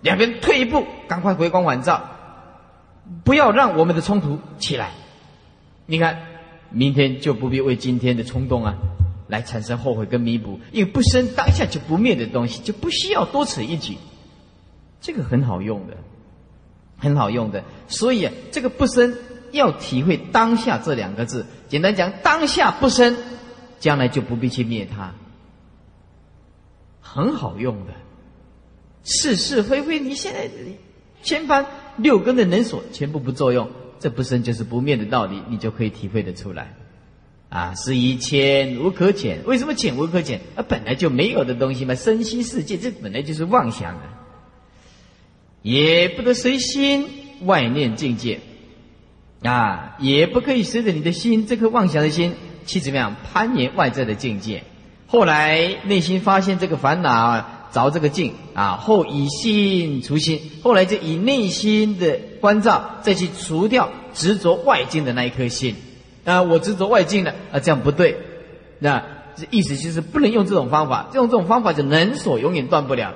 [0.01, 2.03] 两边退一步，赶快回光返照，
[3.23, 4.91] 不要让我们的冲突起来。
[5.87, 6.19] 你看，
[6.69, 8.75] 明天就不必为今天的冲动啊，
[9.27, 13.97] 来产生后悔跟弥补，因为不生当下就不灭的东西，就不需要多此一举。
[15.05, 15.95] 这个很好用的，
[16.97, 17.63] 很好用的。
[17.87, 19.15] 所以啊，这个不生
[19.51, 21.45] 要体会当下这两个字。
[21.69, 23.15] 简单讲，当下不生，
[23.79, 25.13] 将来就不必去灭它，
[27.01, 27.93] 很好用的。
[29.03, 30.49] 是是非非，你现在
[31.21, 36.73] 千般六根的能所全部不作用，这不生就是不灭的道理，你就可以体会得出来。
[37.49, 40.41] 啊，是一浅无可浅，为什么浅无可浅？
[40.55, 44.01] 啊，本来就没有的东西嘛，身心世界这本来就是妄想的，
[45.65, 47.07] 也不得随心
[47.41, 48.39] 外念境界，
[49.41, 52.35] 啊，也不可以随着你的心这颗妄想的心
[52.67, 54.61] 去怎么样攀岩外在的境界。
[55.07, 57.43] 后来内心发现这个烦恼。
[57.71, 65.75] 着这个境啊，后以心除心，后来就以内心的关照再去除掉执着外境的那一颗心
[66.23, 68.15] 啊，我执着外境的啊，这样不对，
[68.79, 69.03] 那
[69.35, 73.13] 这意思就是不能用这种方法，用这种方法就能所永远断不了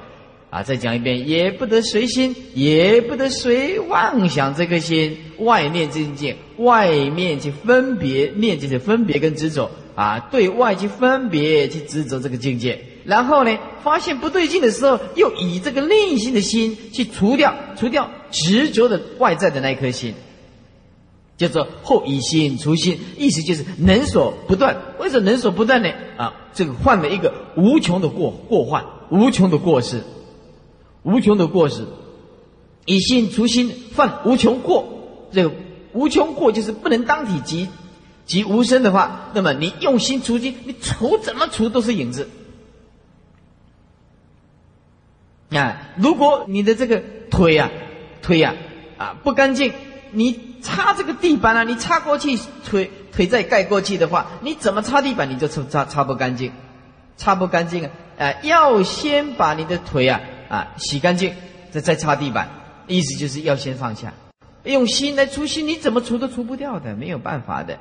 [0.50, 0.64] 啊。
[0.64, 12.80] 再讲一遍，也不得随心，也不得随妄想这颗心外念境界，外面去分别念就是分别跟执着啊，对外去分别去执着这个境界。
[13.06, 20.14] 然后呢，发现不对劲的时候，又以这个内心的心去除掉、除掉执着的外在的那一颗心，
[21.36, 24.78] 叫做后以心除心，意思就是能所不断。
[25.00, 25.90] 为什么能所不断呢？
[26.18, 30.04] 啊，这个犯了一个无穷的过过患，无穷的过失，
[31.04, 31.86] 无穷的过失，
[32.86, 35.28] 以心除心，犯无穷过。
[35.32, 35.52] 这个
[35.94, 37.68] 无穷过就是不能当体即
[38.26, 42.30] 即无声的话，那么你用心除心，你除怎么除都是影子。
[45.52, 47.72] 啊，如果你的这个腿呀，
[48.22, 48.54] 腿呀，
[48.98, 49.74] 啊不干净，
[50.12, 56.52] 你擦这个地板啊，你擦过去，腿腿再盖过去的话，你怎么擦地板你就擦擦擦不干净，
[57.18, 57.92] 擦不干净啊！
[58.20, 61.34] 啊，要先把你的腿啊啊洗干净，
[61.72, 62.50] 再再擦地板，
[62.88, 64.14] 意思就是要先放下，
[64.66, 67.80] 用心来除心，你怎么除都除不掉的，没有办法的，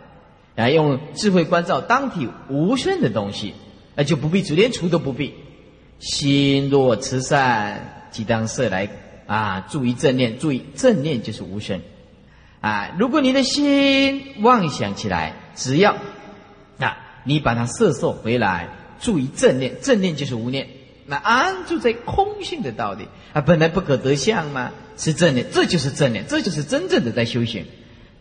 [0.54, 3.54] 啊，用智慧关照当体无声的东西，
[3.96, 5.34] 那就不必除，连除都不必。
[5.98, 8.88] 心若慈善，即当摄来
[9.26, 9.66] 啊！
[9.68, 11.80] 注意正念，注意正念就是无声
[12.60, 12.94] 啊！
[12.96, 15.96] 如果你的心妄想起来，只要
[16.78, 18.68] 啊，你把它摄受回来，
[19.00, 20.68] 注意正念，正念就是无念。
[21.08, 24.70] 那安住在空性的道理啊，本来不可得相吗？
[24.96, 27.64] 是正念，这就是正念，这就是真正的在修行。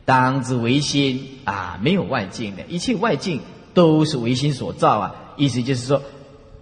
[0.05, 3.41] 当知唯心啊，没有外境的，一切外境
[3.73, 5.15] 都是唯心所造啊！
[5.35, 6.01] 意思就是说。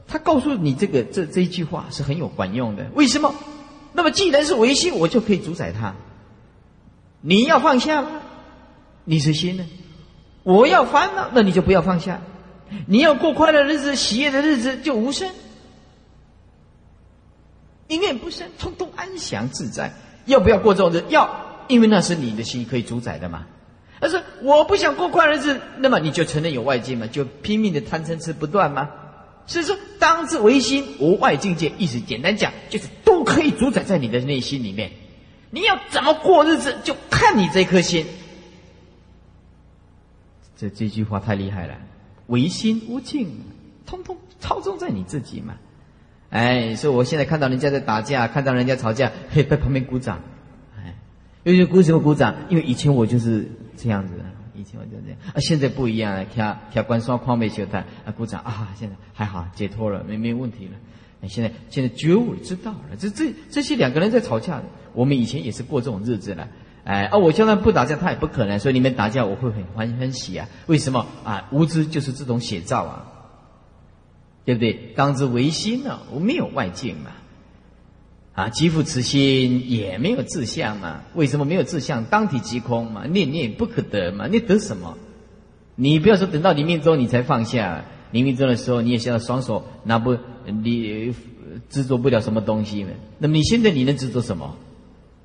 [0.08, 3.34] 他告诉你这个这这一句话是很有管用的，为什么？
[3.94, 5.96] 那么既然是唯心，我就可以主宰他。
[7.22, 8.06] 你要放下？
[9.04, 9.66] 你是心呢？
[10.44, 12.22] 我要烦恼，那你就不要放下。
[12.86, 15.30] 你要过快乐日子、喜悦的日子，就无声，
[17.88, 19.94] 一念不生，通通安详自在。
[20.26, 21.06] 要不要过这种日子？
[21.10, 23.46] 要，因为那是你的心可以主宰的嘛。
[24.00, 28.90] 但是我不想过快日子，那么你就承认有外境嘛，就拼命的贪嗔痴不断吗？
[29.48, 31.72] 所以说，当之唯心，无外境界。
[31.78, 34.92] 意思简单讲，就是都可以主宰在你的内心里面。
[35.52, 38.06] 你要怎么过日子，就看你这颗心。
[40.58, 41.76] 这这句话太厉害了，
[42.28, 43.30] 唯心无境，
[43.86, 45.54] 通通操纵在你自己嘛。
[46.36, 50.20] 哎，所以我现在看到人家在打架，看到人家吵架，嘿，在旁边鼓掌。
[50.76, 50.94] 哎，
[51.44, 52.36] 因为鼓什么鼓掌？
[52.50, 60.74] 因为以前我就是这样子的，以前我就这样啊，现在不一样了，跳跳关双框没修台啊，鼓掌啊，现在还好，解脱了，没没问题了。
[61.22, 66.50] 哎，现在现在觉悟知道了，这这这些两个人在吵架，我们以前也是过这种日子了。
[66.84, 70.50] 哎，啊，我就算不打架，他也不可能，所以你们打架我会很欢很喜啊。
[70.68, 71.48] 为什么啊？
[71.52, 73.15] 无知就是这种写照啊。
[74.46, 74.74] 对不对？
[74.96, 76.00] 当之唯心呢？
[76.14, 77.12] 我没有外境嘛，
[78.34, 81.02] 啊，即复此心也没有自相嘛。
[81.16, 82.06] 为什么没有自相？
[82.06, 84.28] 当体即空嘛，念念不可得嘛。
[84.28, 84.98] 你得什么？
[85.76, 91.14] 你不要说等到临命终你才放下，临命终的时候你也想要双手拿不你
[91.70, 92.92] 执着不了什么东西嘛。
[93.18, 94.56] 那么你现在你能执着什么？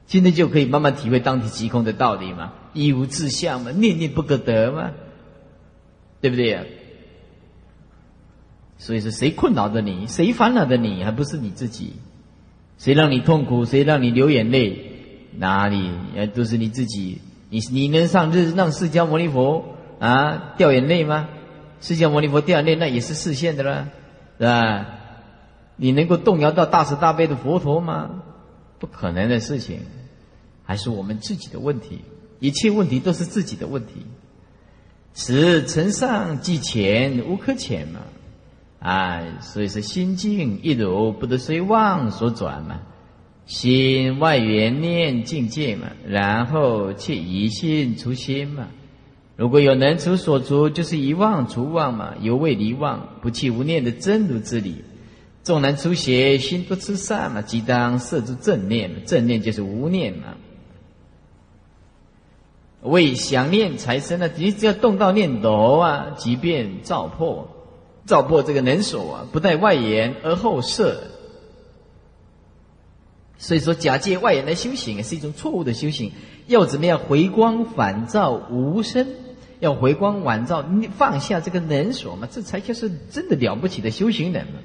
[0.06, 4.90] 现在就可以慢慢体会当体即空的道理嘛，一无自相嘛，念念不可得嘛，
[6.20, 6.79] 对不对？
[8.80, 10.06] 所以是谁困扰着你？
[10.06, 11.04] 谁烦恼着你？
[11.04, 11.92] 还不是你自己？
[12.78, 13.66] 谁让你痛苦？
[13.66, 14.86] 谁让你流眼泪？
[15.36, 15.90] 哪里？
[16.16, 17.18] 也都是你自己。
[17.50, 21.28] 你你能上日让释迦牟尼佛啊掉眼泪吗？
[21.82, 23.88] 释迦牟尼佛掉眼泪，那也是视线的了，
[24.38, 24.86] 是吧？
[25.76, 28.22] 你能够动摇到大慈大悲的佛陀吗？
[28.78, 29.80] 不可能的事情，
[30.64, 32.00] 还是我们自己的问题。
[32.38, 34.06] 一切问题都是自己的问题。
[35.12, 38.00] 此承上继前，无可浅嘛。
[38.80, 42.80] 哎，所以是心境一如不得随妄所转嘛，
[43.44, 48.68] 心外缘念境界嘛，然后去疑心除心嘛。
[49.36, 54.82] 如果有能除所除，就是遗忘除妄嘛，犹未离妄，不弃无念的真如之理。
[55.42, 60.34] 纵然出邪，心不持善嘛，即当摄住正念，正念就是无念嘛。
[62.82, 67.59] 为想念财生呢，你只要动到念头啊，即便造破。
[68.06, 71.02] 照破这个能所啊，不带外延而后设。
[73.38, 76.12] 所以说，假借外延来修行是一种错误的修行。
[76.46, 79.06] 要怎么样回光返照无声？
[79.60, 84.60] 要回光返照，你放下这个能所嘛，这才就是真的了不起的修行人嘛。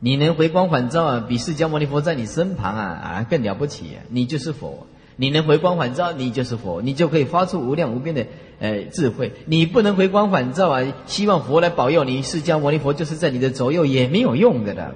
[0.00, 3.96] 你能回光返照啊，比释迦牟尼佛在你身旁啊啊更了不起！
[4.10, 4.86] 你就是佛。
[5.16, 8.26] 你能回光返照，你就是佛，你就可以发出无量无边的
[8.58, 9.32] 呃智慧。
[9.46, 14.94] 你不能回光返照啊，希望佛来保佑你，释迦牟尼佛就是在你的左右也没有用的了，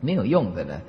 [0.00, 0.80] 没有用的了。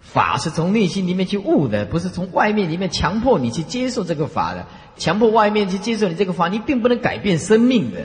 [0.00, 4.66] 法是从内心里面去悟的，不是从外面里面强迫你去接受这个法的。
[4.96, 8.00] 强迫外面去接受你这个法，你并不能改变生命的。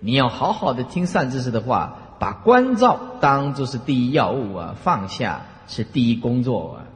[0.00, 6.86] 你要好好的听善知识的话，把关照当做是第一要务啊，放下是第一工作啊。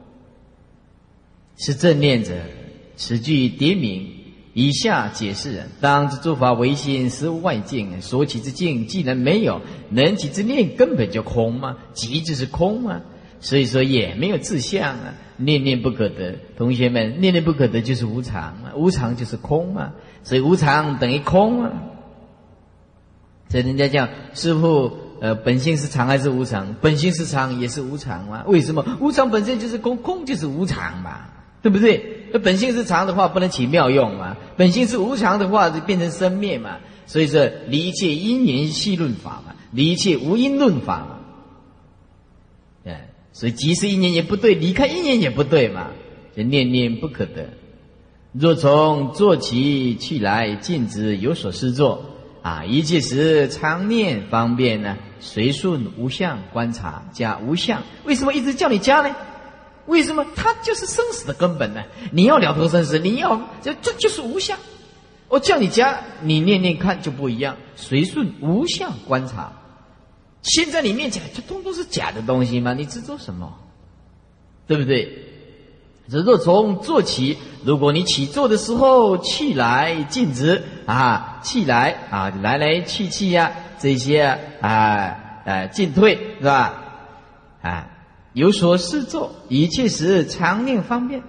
[1.57, 2.33] 是正念者，
[2.95, 4.09] 此句叠名。
[4.57, 8.01] 以下解释：当知诸法唯心，实无外境。
[8.01, 11.77] 所起之境既然没有，能起之念根本就空吗？
[11.93, 13.01] 即就是空吗？
[13.39, 16.39] 所以说也没有自相啊，念念不可得。
[16.57, 19.91] 同学们，念念不可得就是无常啊，无常就是空嘛。
[20.23, 21.73] 所以无常等于空啊。
[23.49, 24.91] 所以人家讲师傅，
[25.21, 26.75] 呃，本性是常还是无常？
[26.81, 28.43] 本性是常也是无常嘛？
[28.47, 28.83] 为什么？
[28.99, 31.27] 无常本身就是空，空就是无常嘛。
[31.59, 32.16] 对不对？
[32.31, 34.35] 那本性是常的话，不能起妙用嘛。
[34.55, 36.77] 本性是无常的话，就变成生灭嘛。
[37.05, 41.19] 所以说，离一切因缘系论法嘛，离一切无因论法嘛。
[42.85, 45.87] 哎，所以即使因缘也不对，离开因缘也不对嘛。
[46.35, 47.49] 就念念不可得。
[48.33, 52.03] 若从坐起去来，静止有所思作
[52.43, 57.81] 啊，一切时常念方便呢，随顺无相观察加无相。
[58.03, 59.15] 为什么一直叫你加呢？
[59.87, 60.25] 为什么？
[60.35, 61.81] 它就是生死的根本呢？
[62.11, 64.57] 你要了脱生死，你要这这就是无相。
[65.29, 67.55] 我叫你加，你念念看就不一样。
[67.75, 69.51] 随顺无相观察，
[70.41, 72.73] 现在你面前这通通是假的东西吗？
[72.73, 73.53] 你执着什么？
[74.67, 75.23] 对不对？
[76.09, 86.73] 只若从坐起，如果你起坐的时候气来静止啊，气来啊，来来去去呀，这些啊啊进退是吧？
[87.61, 87.87] 啊。
[88.37, 91.23] 有所事做，一切时常念方便，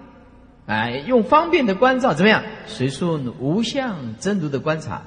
[0.66, 2.42] 哎，用方便的关照怎么样？
[2.66, 5.04] 随顺无相真如的观察，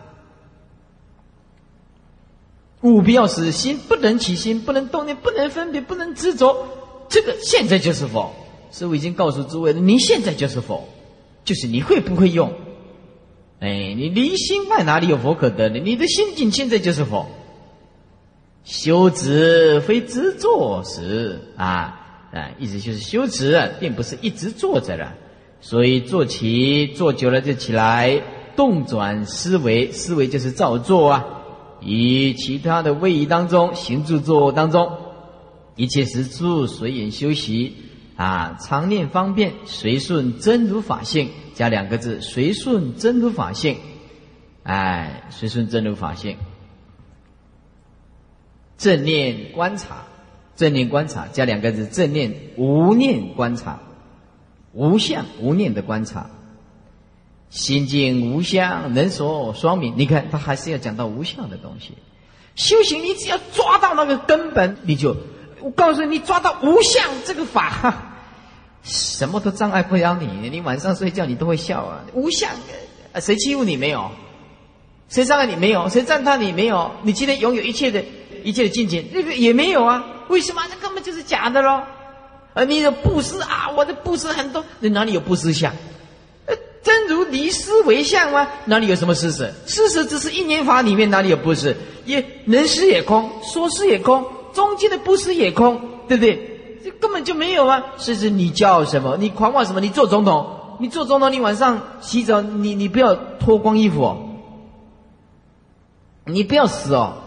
[2.81, 6.67] 务必要使心不能起心，不能动念，不能分别，不能执着。
[7.07, 8.33] 这个现在就是佛，
[8.71, 10.89] 师父已经告诉诸位了，你现在就是佛，
[11.45, 12.51] 就是你会不会用？
[13.59, 15.77] 哎，你离心外哪里有佛可得呢？
[15.77, 17.27] 你的心境现在就是佛。
[18.64, 21.99] 修止非执着时啊，
[22.32, 25.14] 啊，意思就是修持，并不是一直坐着了，
[25.62, 28.22] 所以坐起坐久了就起来，
[28.55, 31.26] 动转思维，思维就是照做啊。
[31.84, 34.91] 以其他的位移当中，行住坐当中，
[35.76, 37.76] 一切时处随缘修习
[38.16, 43.78] 啊，常念方便，随顺真如法性，加两个字，随顺真如法性，
[44.62, 46.38] 哎，随顺真如法性，
[48.82, 50.03] 正念观察。
[50.57, 53.79] 正念观察加两个字，正念无念观察，
[54.73, 56.29] 无相无念的观察，
[57.49, 59.95] 心境无相，能所双明。
[59.97, 61.93] 你看，他还是要讲到无相的东西。
[62.55, 65.15] 修行，你只要抓到那个根本，你就
[65.61, 68.13] 我告诉你，抓到无相这个法，
[68.84, 70.49] 什么都障碍不了你。
[70.49, 72.01] 你晚上睡觉，你都会笑啊。
[72.13, 72.51] 无相，
[73.15, 74.11] 谁欺负你没有？
[75.09, 75.89] 谁伤害你没有？
[75.89, 76.91] 谁赞叹你没有？
[77.01, 78.03] 你今天拥有一切的
[78.43, 80.03] 一切的境界，那个也没有啊。
[80.29, 80.61] 为什么？
[80.69, 81.81] 这根本就是假的喽！
[82.53, 85.73] 而你的布施啊，我的布施很多，你哪里有布施相？
[86.45, 88.47] 呃，真如离思为相吗？
[88.65, 89.51] 哪里有什么施舍？
[89.65, 91.75] 施舍只是一念法里面哪里有布施？
[92.05, 96.79] 也能施也空，说施也空，中间的布施也空，对不对？
[96.83, 97.83] 这根本就没有啊！
[97.97, 99.15] 甚至你叫什么？
[99.17, 99.79] 你狂妄什么？
[99.79, 104.17] 你做总统，你做总统，你晚上洗澡，你你不要脱光衣服，
[106.25, 107.20] 你不要死哦。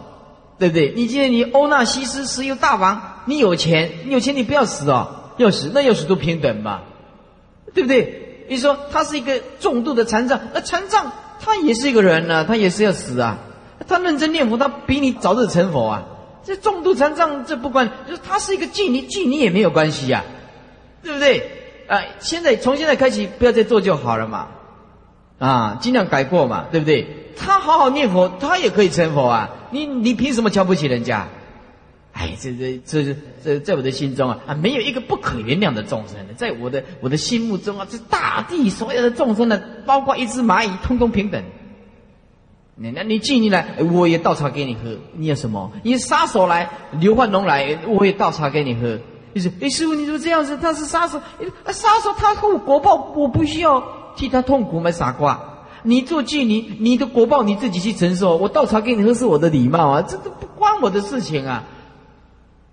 [0.58, 0.92] 对不对？
[0.94, 6.82] 你今天你欧纳西斯石油大王，你有钱，你有钱，你不要死哦，要死那要死都平等嘛，
[7.72, 8.46] 对不对？
[8.48, 13.38] 你说他是一个重度的残障，那残障他也是一个人呢，他也是要死啊。
[13.88, 16.04] 他认真念佛，他比你早日成佛啊。
[16.44, 20.22] 这重度残障这不关，就他是一个妓女，妓女也没有关系呀，
[21.02, 21.50] 对不对？
[21.86, 24.48] 哎，现在从现在开始不要再做就好了嘛，
[25.44, 27.06] 啊，尽量改过嘛，对不对？
[27.36, 29.50] 他好好念佛，他也可以成佛啊！
[29.70, 31.26] 你你凭什么瞧不起人家？
[32.12, 41.42] 哎，这这这这，在我的心中啊啊，没有一个不可原谅的众生，在我的我的心目中啊，这大地所有的众生呢，包括一只蚂蚁，通通平等。
[42.76, 44.96] 你那你进来，我也倒茶给你喝。
[45.12, 45.70] 你要什么？
[45.82, 48.98] 你杀手来，刘焕龙来，我也倒茶给你喝。
[49.32, 51.20] 你说，哎，师傅，你说这样子，他是杀手，
[51.66, 53.82] 杀手他和我果报，我不需要
[54.16, 54.90] 替他痛苦吗？
[54.90, 55.40] 傻瓜！
[55.82, 58.36] 你做妓女，你的果报你自己去承受。
[58.36, 61.64] 我倒茶给你喝是我的礼貌啊，这都不关我的事情啊，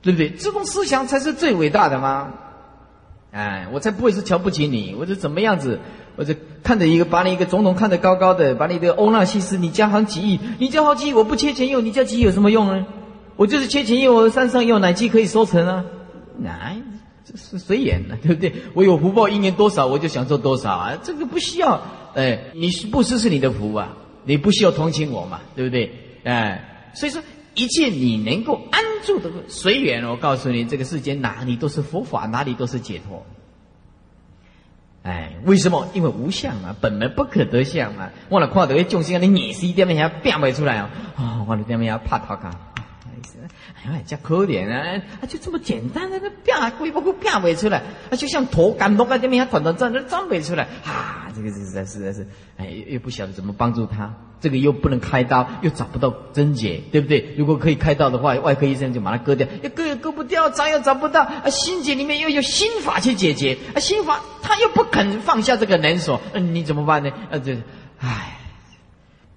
[0.01, 0.29] 对不对？
[0.29, 2.29] 这种思想才是最伟大的吗？
[3.31, 5.79] 哎，我才不会是瞧不起你，我这怎么样子？
[6.15, 12.85] 我这看着一个把你一个总统看得高高的，把你的欧纳西斯，你家好几亿，你家好几亿，我不缺钱用，你家几亿有什么用呢？
[13.35, 15.83] 我就是缺钱用，我山上用奶鸡可以收成啊，
[16.37, 16.81] 奶。
[17.36, 18.53] 是随缘的， 对不对？
[18.73, 20.97] 我有福报，一年多少我就享受多少啊！
[21.03, 21.82] 这个不需要，
[22.15, 25.91] 哎，你不施是你的福啊，你不需要同情我嘛，对不对？
[26.23, 27.21] 哎，所以说
[27.55, 33.25] 一切你能够安住的随缘，我告诉你，这个世间哪里都是佛法，哪里都是解脱。
[35.03, 35.88] 哎，为什么？
[35.93, 38.11] 因为无相啊，本门不可得相啊。
[38.29, 40.89] 我来看到一众生，你眼是一点点变不出来啊！
[41.17, 42.51] 啊，我的点点怕他干。
[43.84, 45.01] 哎呀，这可怜啊！
[45.21, 51.27] 啊，就这么简单的，那变鬼不鬼变不出来，啊，就像驼杆落在这边，团团转，那转不出来啊！
[51.36, 52.27] 这个实在实在是，
[52.57, 57.34] 哎，又不晓得怎么帮助他，这个又不能开刀，又找不到症结，对不对？
[57.38, 67.09] 如果可以开刀的话，外科医生就把它割掉，又割又割不掉，找又找不到，啊，心结里面又有心法去解决，啊，心法他又不肯放下这个能锁，嗯，你怎么办呢？
[67.32, 67.57] 啊，这，
[67.97, 68.38] 唉，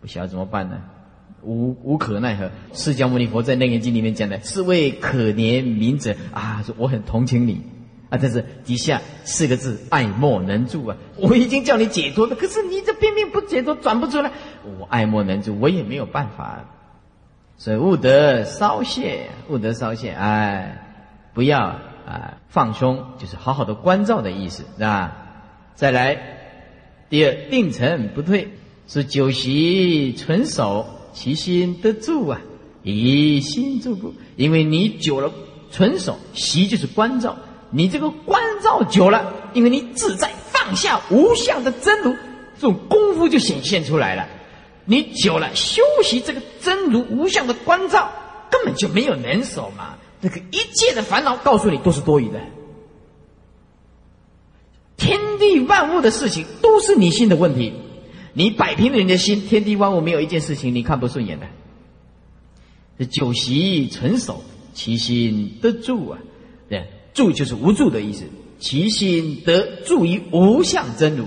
[0.02, 0.76] 不晓得怎么办呢？
[1.44, 6.16] 无无可奈何，释迦牟尼佛在《楞严经》里面讲的，是为可怜悯者。
[6.32, 7.62] 啊，说我很同情你。
[8.10, 14.30] 啊，但是底下四个字爱莫能助啊，我已经叫你解脱了，可是你这偏偏不解脱，转不出来，
[14.78, 16.66] 我爱莫能助，我也没有办法，
[17.56, 20.86] 所以悟得稍懈，悟得稍懈，哎，
[21.32, 25.16] 不要啊放松，就是好好的关照的意思，是吧？
[25.74, 26.18] 再来，
[27.08, 28.50] 第二定诚不退，
[28.86, 30.86] 是久习纯守。
[31.14, 32.40] 其心得住啊，
[32.82, 35.32] 以心住故，因为你久了
[35.70, 37.36] 纯守习就是关照，
[37.70, 42.12] 你这个关照久了，因为你自在放下无相的真如，
[42.58, 44.26] 这种功夫就显现出来了。
[44.84, 48.12] 你久了修习这个真如无相的关照，
[48.50, 49.94] 根本就没有能守嘛。
[50.20, 52.40] 那个一切的烦恼，告诉你都是多余的。
[54.96, 57.72] 天地万物的事情都是你心的问题。
[58.34, 61.46] 你摆平了你的心，天地万物没有一件事情你看不顺眼的。
[62.98, 64.42] 这久习成守，
[64.74, 66.18] 其心得住啊！
[66.68, 68.24] 对，住就是无助的意思。
[68.58, 71.26] 其心得住于无相真如，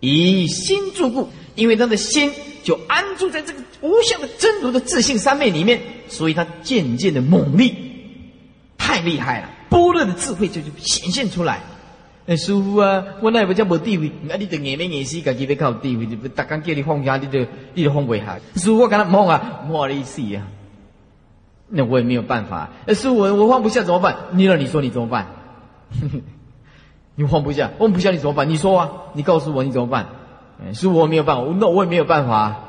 [0.00, 2.30] 以心住故，因为他的心
[2.62, 7.74] 就安住在这个无相的真如的自信三昧里面，所以他渐渐的猛力，
[8.76, 11.62] 太厉害了，般若的智慧就就显现出来。
[12.24, 18.38] 哎，师傅啊，我那不叫无地位，啊，你就硬没硬死，家己要靠地位，就大刚叫你放下，你就你就放不下。
[18.54, 20.46] 师傅，我跟他放啊，摸了一死啊，
[21.68, 22.70] 那我也没有办法。
[22.88, 24.16] 师傅，我我放不下怎么办？
[24.32, 25.26] 你让你说你怎么办？
[27.16, 28.48] 你放不下，放不下你怎么办？
[28.48, 30.06] 你说啊，你告诉我你怎么办？
[30.74, 32.60] 师傅，我没有办法，那我也没有办法。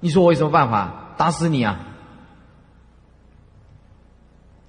[0.00, 1.14] 你说我有什么办法？
[1.16, 1.80] 打死你啊！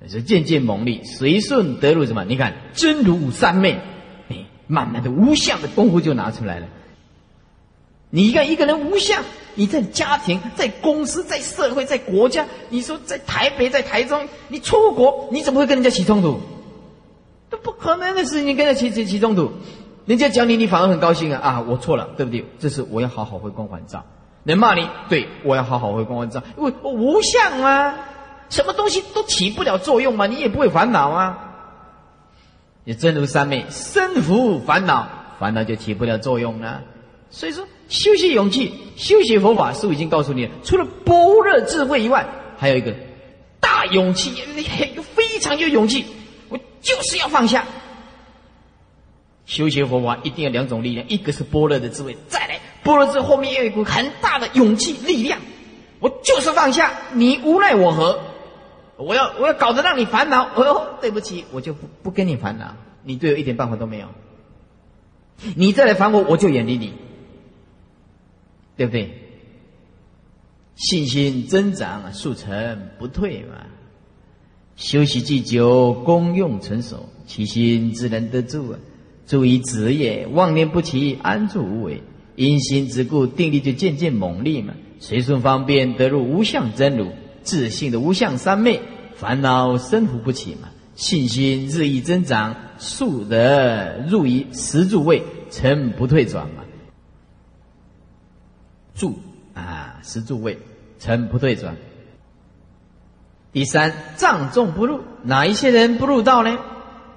[0.07, 2.24] 是渐渐猛力，随顺得入什么？
[2.24, 3.80] 你看真如三昧，
[4.70, 6.67] 慢慢的无相的功夫就拿出来了。
[8.11, 9.24] 你看一个人无相，
[9.55, 16.39] 你在家庭、在公司、在社会、在国家，你说在台北、在台中，你出国，你怎么会跟人家起冲突？
[17.49, 19.51] 都不可能的事情，你跟人家起起起冲突。
[20.05, 21.39] 人家讲你，你反而很高兴啊！
[21.41, 22.45] 啊，我错了，对不对？
[22.59, 24.05] 这是我要好好回光返照。
[24.43, 27.95] 人骂你，对我要好好回光返照，因为我无相啊。
[28.49, 31.49] 什么东西都起不了作用嘛，你也不会烦恼啊。
[32.89, 35.07] 也真如三昧，身服烦恼，
[35.39, 36.81] 烦恼就起不了作用了。
[37.29, 42.25] 所以说，修习勇气，修习佛法，师父已经告诉你了，除了般若智慧以外，
[42.57, 42.91] 还有一个
[43.59, 46.03] 大勇气，一个非常有勇气。
[46.49, 47.63] 我就是要放下。
[49.45, 55.37] 修习佛法一定要两种力量，一个是般若的智慧，再来般若智后面有一股很大的勇气力量。
[55.99, 58.19] 我就是放下，你无奈我何？
[59.00, 64.08] 我要我要搞得让你烦恼，哦，对不起，我就不不跟你烦恼，你对我一点办法都没有。
[65.56, 66.93] 你再来烦我，我就远离你，
[68.76, 69.10] 对不对？
[70.76, 73.66] 信心增长，速成不退嘛。
[74.76, 78.80] 修习既久，功用成熟，其心自然得住啊。
[79.28, 82.02] 注意职业，妄念不起，安住无为，
[82.36, 84.74] 因心之故，定力就渐渐猛烈嘛。
[85.00, 87.12] 随顺方便，得入无相真如。
[87.43, 88.81] 自信的无相三昧，
[89.15, 90.69] 烦恼生伏不起嘛？
[90.95, 96.63] 信心日益增长，速得入于十住位，成不退转嘛？
[98.95, 99.17] 住
[99.53, 100.57] 啊，十住位
[100.99, 101.77] 成不退转。
[103.51, 106.59] 第三，障重不入，哪一些人不入道呢？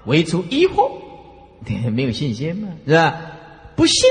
[0.06, 0.92] 唯除疑惑，
[1.90, 3.20] 没有信心嘛，是吧？
[3.76, 4.08] 不信。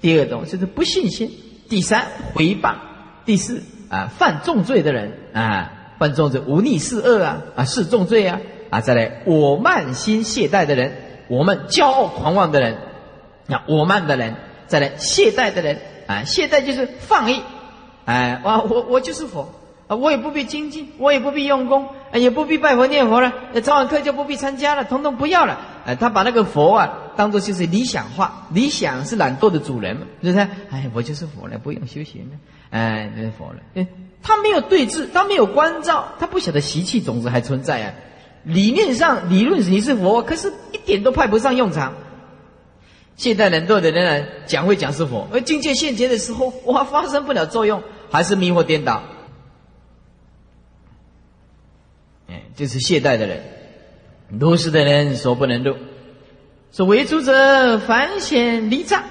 [0.00, 1.30] 第二种就是不信心。
[1.68, 2.76] 第三，回谤。
[3.24, 3.62] 第四。
[3.88, 10.92] 啊，犯重罪的人啊，犯重罪无逆是恶啊，啊是重罪啊，啊再来我慢心懈怠的人，
[11.28, 12.76] 我们骄傲狂妄的人，
[13.46, 14.34] 那我慢的人，
[14.66, 17.42] 再来懈怠的人啊，懈怠就是放逸，
[18.04, 19.48] 哎，我我我就是佛
[19.86, 23.32] 啊，我也不必精进，我也不必用功，也不必拜佛念佛了，
[23.62, 30.48] 早晚课就不必参加了，统统不要了，哎，他把那个佛啊当做就是理想化，理想是懒惰的主人嘛，是不是？
[30.70, 32.36] 哎，我就是佛了，不用修行了。
[32.70, 33.58] 哎，那是佛了。
[33.74, 33.84] 哎，
[34.22, 37.92] 他没有对峙，他没有关照，他不晓得习气种子还存在啊。
[38.44, 41.92] 理念上，理论你是佛，可是一点都派不上用场。
[43.16, 49.02] 现代懒惰的人呢，讲会讲是佛，而境界现前的时候，哇，发生不了作用，还是迷惑颠倒。
[52.28, 53.42] 哎，就是懈怠的人，
[54.38, 55.74] 如实的人所不能入。
[56.72, 59.02] 说为主者，凡显离障。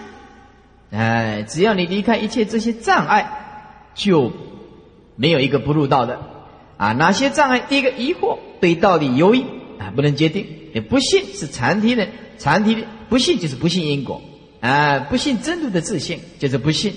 [0.92, 3.44] 哎，只要你离开一切这些障碍。
[3.98, 4.32] 就
[5.16, 6.20] 没有一个不入道的
[6.78, 6.92] 啊！
[6.92, 7.62] 哪些障碍？
[7.62, 9.42] 第一个疑惑，对道理犹疑
[9.80, 14.22] 啊，不能决定；也不信是禅体的，禅体的不信就是不信因果
[14.60, 16.94] 啊，不信真如的自信就是不信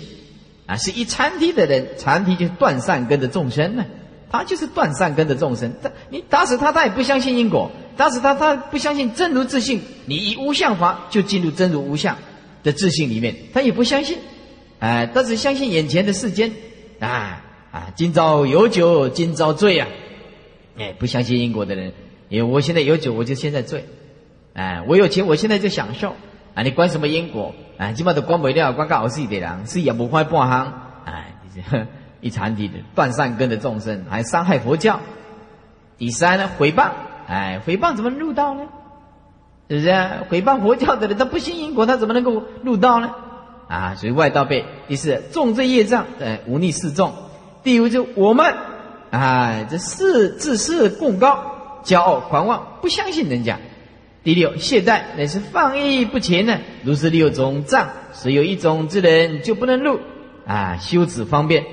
[0.66, 0.76] 啊。
[0.76, 3.86] 是一禅体的人，禅体就是断善根的众生呢，
[4.30, 5.72] 他就是断善根的众生。
[5.82, 9.82] 他你打死他，他也不相信因果；打死他，他不相信真如自信。
[10.06, 12.16] 你以无相法就进入真如无相
[12.62, 14.18] 的自信里面，他也不相信，
[14.78, 16.52] 哎，他只相信眼前的世间。
[17.00, 17.92] 啊啊！
[17.96, 19.86] 今朝有酒今朝醉呀！
[20.76, 21.94] 哎，不相信因果的人，
[22.28, 23.86] 因为我现在有酒，我就现在醉。
[24.52, 26.14] 哎，我有钱，我现在就享受。
[26.54, 27.54] 啊，你管什么因果？
[27.78, 30.72] 啊，基本都管不了，管个好事的人，是也不坏半行。
[31.06, 31.34] 哎，
[32.20, 35.00] 一禅体的断善根的众生，还伤害佛教。
[35.98, 36.90] 第三呢，诽谤。
[37.26, 38.62] 哎，诽谤怎么入道呢？
[39.68, 39.88] 是不是？
[40.30, 43.10] 诽谤佛教的人，他不信因果，他怎么能够入道呢？
[43.68, 44.64] 啊，所以外道背。
[44.88, 47.12] 第四，重罪业障，呃，无逆示众。
[47.62, 48.52] 第五，就我们，
[49.10, 53.58] 啊，这是自视过高，骄傲狂妄，不相信人家。
[54.24, 56.58] 第六，懈怠，乃是放逸不前呢。
[56.82, 60.00] 如是六种障，只有一种之人就不能入。
[60.46, 61.64] 啊，修止方便。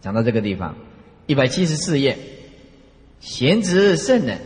[0.00, 0.76] 讲到这个地方，
[1.26, 2.18] 一百七十四页，
[3.20, 4.38] 贤侄圣人，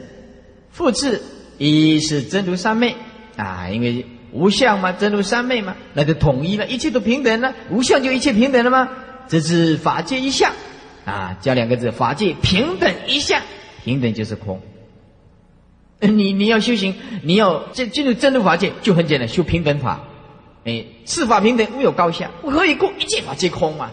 [0.71, 1.23] 复次，
[1.59, 2.95] 一是真如三昧。
[3.37, 4.07] 啊，因为。
[4.35, 4.93] 无相嘛？
[4.93, 5.77] 真如三昧嘛？
[5.93, 7.55] 那就统一了，一切都平等了。
[7.69, 8.89] 无相就一切平等了吗？
[9.29, 10.51] 这是法界一相
[11.05, 13.43] 啊，加两个字，法界平等一相，
[13.85, 14.59] 平等就是空
[16.01, 20.03] 你你要修行，你要进进入真如法界，就很简单，修平等法。
[20.65, 22.87] 哎，四法平等，无有高下，何以故？
[22.99, 23.91] 一切法皆空嘛。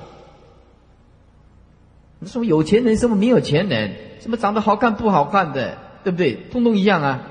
[2.19, 6.33] 你说有钱人什么没有钱人，什么长得好看不好看的，对不对？
[6.51, 7.27] 通通一样啊。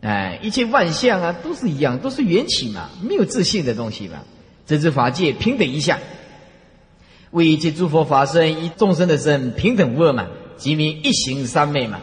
[0.00, 4.18] 哎，一切万象啊，都是一样，都是缘起嘛，没有自信的东西嘛。
[4.66, 5.98] 这是法界平等一项，
[7.32, 12.00] 为一切诸佛法身以众生的身平等无二嘛，即名一行三昧嘛。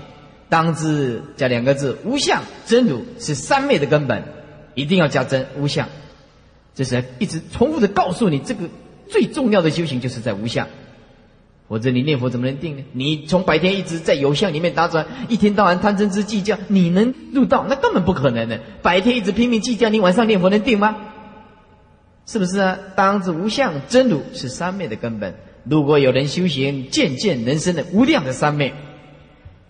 [0.49, 4.24] 当知加两个字，无相真如是三昧的根本，
[4.74, 5.88] 一定要加真无相。
[6.74, 8.68] 这是一直重复的告诉你，这个
[9.09, 10.68] 最重要的修行就是在无相。
[11.68, 12.84] 否则你念佛怎么能定呢？
[12.93, 17.66] 你从白天一直在有相里面打转，一天到晚贪嗔痴计较，你能入道？
[17.68, 18.59] 那根本不可能的。
[18.84, 20.95] 白天一直拼命计较，你晚上念佛能定吗？
[22.28, 22.78] 是不是啊？
[22.95, 25.36] 当知无相真如是三昧的根本。
[25.63, 28.72] 如果有人修行，渐渐能生的无量的三昧，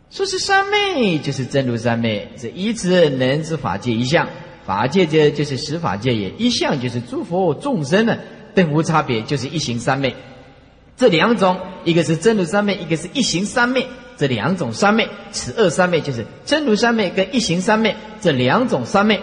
[0.10, 2.30] 说是三昧就是真如三昧。
[2.36, 4.28] 这一此能知法界一相，
[4.66, 8.20] 法界界就是十法界也；一相就是诸佛众生的，
[8.54, 10.14] 等无差别，就是一行三昧。
[10.98, 13.88] 这两种，一个是真如三昧，一个是一行三昧。
[14.18, 19.18] 这两种三昧，此二三昧就是真如三昧跟一行三昧这两种三昧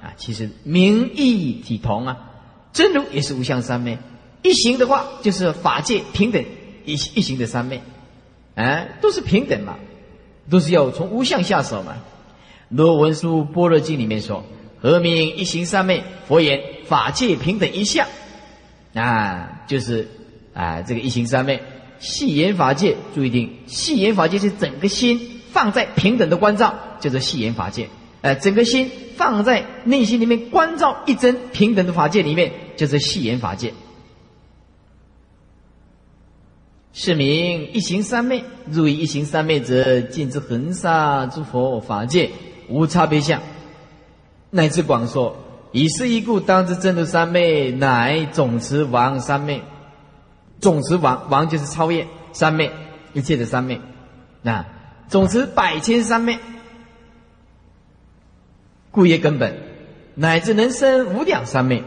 [0.00, 2.30] 啊，其实名义体同啊。
[2.72, 3.98] 真如也是无相三昧，
[4.40, 6.42] 一行的话就是法界平等
[6.86, 7.82] 一一行的三昧，
[8.54, 9.76] 哎，都是平等嘛，
[10.48, 11.96] 都是要从无相下手嘛。
[12.70, 14.46] 罗文殊般若经里面说，
[14.80, 16.04] 何名一行三昧？
[16.26, 18.08] 佛言法界平等一相，
[18.94, 20.08] 啊，就是。
[20.54, 21.62] 啊，这个一行三昧，
[21.98, 27.88] 细言法界，注意听，细言法界是整个心放在平等的关照，叫做细言法界。
[28.20, 33.72] 呃，整个心放在内心里面关照一真平等的法界里面，叫做细言法界。
[36.92, 42.30] 是名一行三昧，入于一行三昧者，尽之恒沙诸佛法界
[42.68, 43.40] 无差别相，
[44.50, 45.36] 乃至广说，
[45.72, 49.62] 以是一故，当知真如三昧，乃总持王三昧。
[50.62, 52.72] 总持王王就是超越三昧
[53.12, 53.80] 一切的三昧，
[54.40, 54.64] 那
[55.08, 56.38] 总持百千三昧，
[58.92, 59.58] 故业根本，
[60.14, 61.82] 乃至能生无量三昧。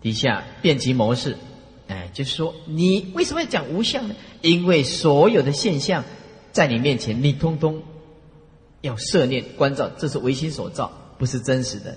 [0.00, 1.38] 底下变其模式，
[1.86, 4.16] 哎，就是说你为什么要讲无相呢？
[4.40, 6.02] 因为所有的现象
[6.50, 7.84] 在你面前，你通通
[8.80, 11.96] 要摄念关照，这是唯心所造，不是真实的。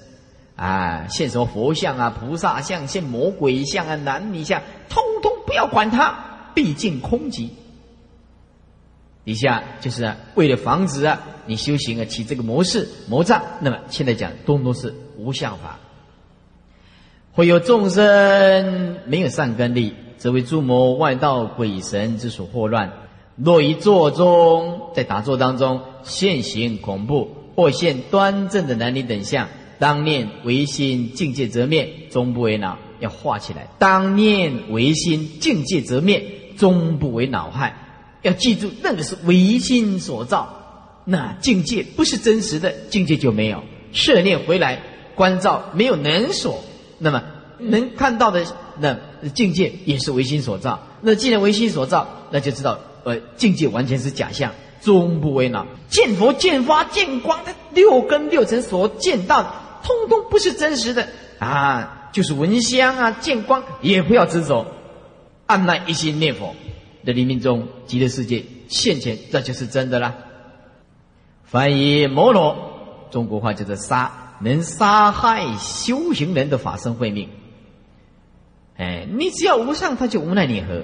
[0.55, 6.15] 啊，现什么佛像啊、菩萨像、现魔鬼像啊、男女像，通通不要管它，
[6.53, 7.49] 毕竟空寂。
[9.25, 15.79] 底下就是为了防止啊，你修行啊起这个模式魔障，那么现在讲通通是无相法。
[17.33, 22.93] 会有众生没有善根力，则为诸魔外道鬼神之所祸乱。
[23.35, 29.49] 若于坐中，在打坐当中现行恐怖，或现端正的男女等相。
[29.79, 32.77] 当念唯心境界则灭，终不为恼。
[33.01, 33.67] 要画起来。
[33.77, 36.23] 当念唯心境界则灭，
[36.57, 37.75] 终不为恼害。
[38.21, 43.61] 要记住，那个是唯心所造，那境界不是真实的境界就没有。
[43.91, 44.81] 摄念回来
[45.13, 46.63] 关照，没有能所，
[46.97, 47.21] 那么
[47.59, 48.45] 能看到的
[48.79, 48.97] 那
[49.33, 50.81] 境界也是唯心所造。
[51.01, 55.67] 那既然唯心所造，那就知道呃境界完全是假象，终不为恼。
[55.89, 59.63] 见佛见法见光的六根六尘所见到。
[59.85, 61.07] 通通不是真实的
[61.37, 62.09] 啊！
[62.11, 64.65] 就是闻香啊，见光也不要执着，
[65.45, 66.55] 按捺一心念佛，
[67.03, 70.15] 的黎明中极乐世界现前，这就是真的啦。
[71.43, 72.55] 翻译摩罗，
[73.11, 77.29] 中国话叫做杀，能杀害修行人的法身慧命。
[78.77, 80.83] 哎，你只要无上，他就无奈你何。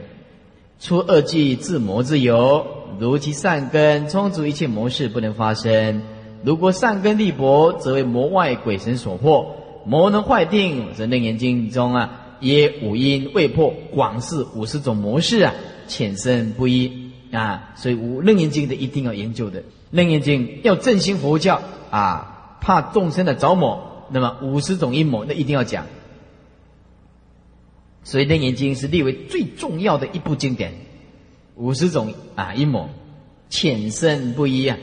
[0.80, 2.68] 出恶计自魔之由，
[3.00, 6.04] 如其善根充足，一切魔事不能发生。
[6.44, 9.46] 如果善根力薄，则为魔外鬼神所破；
[9.86, 15.54] 魔能坏定，则楞严经中啊，也五阴未破，广示五十种模式啊，
[15.88, 17.74] 浅深不一啊。
[17.76, 21.62] 所以五楞严经的一定要研究的，楞严经要振兴佛教
[21.92, 25.86] 啊，怕众生的着魔，那么五十种阴谋那一定要讲。
[28.04, 30.74] 所以楞严经是列为最重要的一部经典，
[31.56, 32.90] 五十种啊阴谋，
[33.50, 34.76] 浅深不一啊。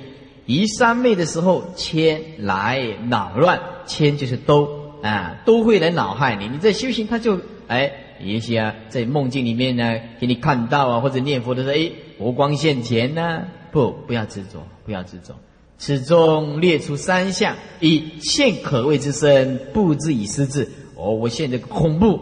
[0.49, 4.66] 移三昧的时候，牵来恼乱，牵就是都
[5.03, 6.49] 啊，都会来恼害你。
[6.49, 7.92] 你在修行，他就哎，
[8.24, 13.42] 也许啊，在梦境里面呢，给你看到啊，或者念佛的时候，哎，佛光现前呢，
[13.72, 15.34] 不，不要执着，不要执着。
[15.76, 20.66] 此中列出三项：一现可畏之身，不知以失智。
[20.96, 22.18] 哦，我现这个恐怖，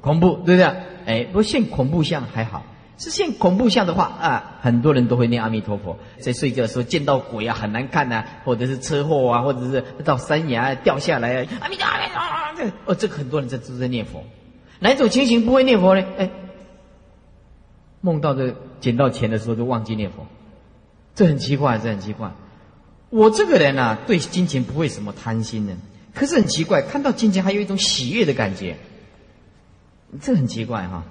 [0.00, 0.64] 恐怖，对不对？
[1.06, 2.64] 哎，不现恐怖相还好，
[2.96, 5.98] 是现恐怖相的话啊，很多人都会念阿弥陀佛。
[6.20, 14.22] 在睡觉的时候见到鬼啊，很难看呐，或者是车祸啊，或者是到山崖掉下来啊，阿弥陀佛，哦，这个很多人在都在念佛。
[14.78, 16.06] 哪一种情形不会念佛呢？
[16.18, 16.30] 哎，
[18.00, 20.26] 梦到这捡到钱的时候就忘记念佛，
[21.16, 22.32] 这很奇怪，这很奇怪。
[23.10, 25.74] 我这个人啊，对金钱不会什么贪心的，
[26.14, 28.76] 可是很奇怪，看到金钱还有一种喜悦的感觉，
[30.20, 31.02] 这很奇怪哈。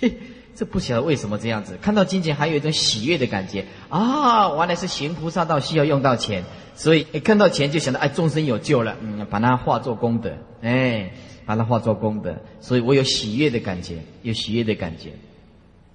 [0.00, 0.18] 嘿。
[0.54, 4.54] 这不晓得为什么这样子，看到金钱还有一种喜悦的感觉啊！
[4.56, 6.44] 原来是行菩萨道需要用到钱，
[6.76, 10.30] 所以看到钱就想到哎，众生有救了，嗯，把它化作功德，
[10.62, 11.10] 哎，
[11.44, 15.10] 把它化作功德，所以我有喜悦的感觉，有喜悦的感觉，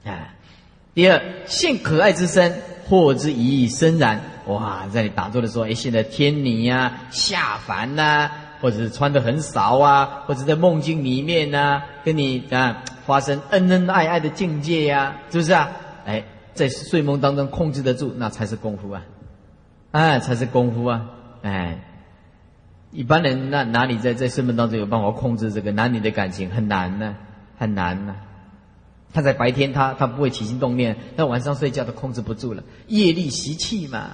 [0.09, 0.35] 啊。
[0.93, 8.29] 第二，现可爱之身，或之以身然，哇，在你打坐的时候，哎，现在天女呀，下凡呐。
[8.61, 15.71] 或者是穿的很少啊，或者在梦境里面呢，跟你啊发生恩恩爱爱的境界呀，是不是啊？
[16.05, 19.01] 哎，在睡梦当中控制得住，那才是功夫啊，
[19.91, 21.05] 哎，才是功夫啊，
[21.41, 21.83] 哎，
[22.91, 26.49] 一般人那哪里在在睡梦当中有办法控制这个男女的感情？
[26.51, 27.15] 很难呢，
[27.57, 28.15] 很难呢。
[29.11, 34.11] 他在白天他他不会起心动念，但晚上睡觉都控制不住了，业力习气嘛。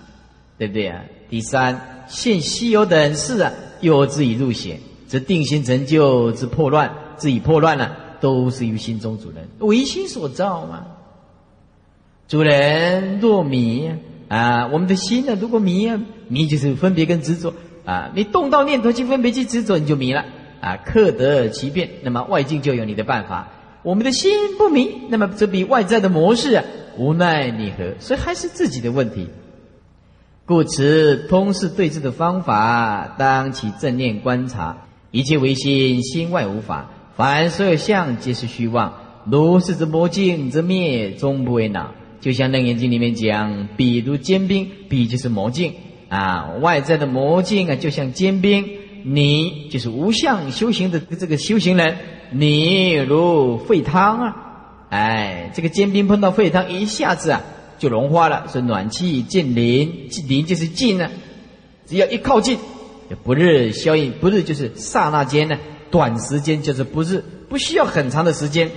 [0.57, 1.01] 对不对啊？
[1.29, 10.87] 第三，现西有等事啊，又自以入邪，则定心成就之破乱，自己破乱了，都是于心中主人唯心所造嘛。
[12.27, 13.91] 主人若迷
[14.29, 17.53] 啊，我们的心呢，如果迷啊，迷就是分别跟执着
[17.85, 20.25] 啊，你动到念头去分别去执着，你就迷了
[20.59, 20.77] 啊。
[20.77, 23.49] 克得其变，那么外境就有你的办法。
[23.83, 26.63] 我们的心不迷，那么这比外在的模式啊，
[26.97, 27.93] 无奈你何？
[27.99, 29.27] 所以还是自己的问题。
[30.47, 34.77] 故此，通识对治的方法，当起正念观察，
[35.11, 36.89] 一切唯心，心外无法。
[37.15, 38.93] 凡所有相，皆是虚妄。
[39.23, 41.91] 如是之魔镜，则灭，终不为恼。
[42.19, 45.75] 就像《楞严经》里面讲，比如坚冰，比就是魔镜
[46.09, 46.55] 啊。
[46.59, 48.67] 外在的魔镜啊，就像坚冰，
[49.05, 51.95] 你就是无相修行的这个修行人，
[52.31, 54.35] 你如沸汤啊。
[54.89, 57.41] 哎，这个坚冰碰到沸汤，一下子啊。
[57.79, 61.09] 就融化了，是暖气近邻，邻就是近呢。
[61.85, 62.57] 只要一靠近，
[63.23, 65.57] 不日消应，不日就是刹那间呢，
[65.91, 68.71] 短时间就是不日，不需要很长的时间，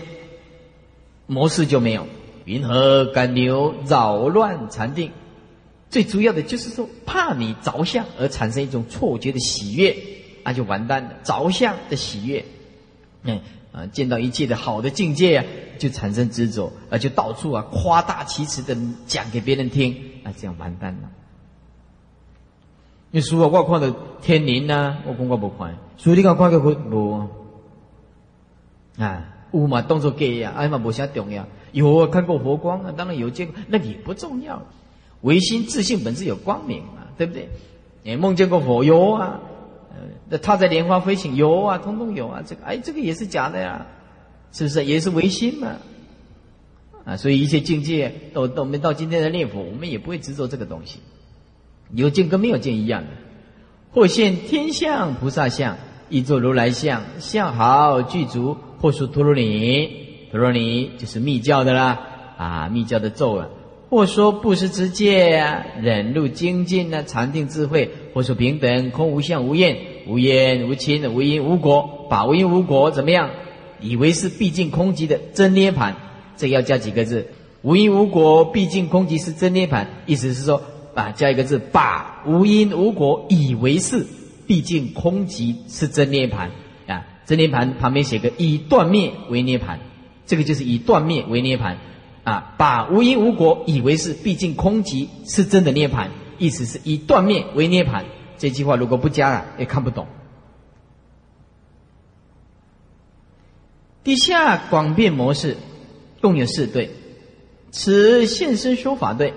[1.26, 2.06] 模式就没有。
[2.44, 5.10] 云何敢流扰乱禅定？
[5.90, 9.96] 最主要的就是说，怕你着相而产生一种错觉的喜悦，
[10.44, 11.12] 那就完蛋了。
[11.22, 12.44] 着相的喜悦，
[13.22, 13.40] 嗯。
[13.70, 15.44] 啊，见到一切的好的境界啊，
[15.78, 18.74] 就产生执着，啊，就到处啊夸大其词的
[19.06, 21.10] 讲给别人听，啊，这样完蛋了。
[23.10, 27.28] 你说我看到天灵呐，我讲我不看，所以你讲看个佛无
[28.98, 29.24] 啊？
[29.50, 30.52] 有嘛当作假呀？
[30.54, 31.46] 哎嘛，无啥重要。
[31.72, 34.62] 有啊，看过佛光啊，当然有见过，那也不重要。
[35.22, 37.48] 唯心自信本质有光明嘛，对不对？
[38.02, 39.40] 你梦见过佛有啊？
[40.28, 42.42] 那他在莲花飞行有啊，通通有啊。
[42.46, 43.86] 这个哎，这个也是假的呀，
[44.52, 44.84] 是不是？
[44.84, 45.76] 也是唯心嘛。
[47.04, 51.00] 啊，所以一切境界，到到我们到今天的念佛，我们也不会执着这个东西。
[51.94, 53.08] 有见跟没有见一样的。
[53.92, 55.76] 或现天相菩萨相，
[56.08, 58.56] 亦作如来相，相好具足。
[58.80, 59.90] 或说陀罗尼，
[60.30, 62.00] 陀罗尼就是密教的啦，
[62.36, 63.48] 啊，密教的咒啊。
[63.90, 67.90] 或说布施之戒啊，忍辱精进啊，禅定智慧。
[68.14, 73.30] 或说平等空无相无厌无厌无亲无因无果，把无因无果怎么样？
[73.80, 75.96] 以为是毕竟空寂的真涅盘，
[76.36, 77.28] 这要加几个字？
[77.62, 80.62] 无因无果毕竟空寂是真涅盘，意思是说
[80.98, 84.04] 啊，加一个字，把无因无果以为是
[84.48, 86.50] 毕竟空寂是真涅盘
[86.88, 89.78] 啊，真涅盘旁边写个以断灭为涅盘，
[90.26, 91.78] 这个就是以断灭为涅盘。
[92.24, 98.04] 啊，把无因无果以为是毕竟空寂是真的涅盘，意思是以断灭为涅盘。
[98.36, 100.08] 这句话如果不加了，也看不懂。
[104.04, 105.56] 地下广变模式
[106.20, 106.90] 共有四对，
[107.70, 109.32] 此现身说法对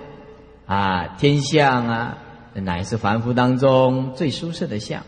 [0.66, 2.18] 啊，天相啊，
[2.54, 5.02] 乃是凡夫当中最舒适的相。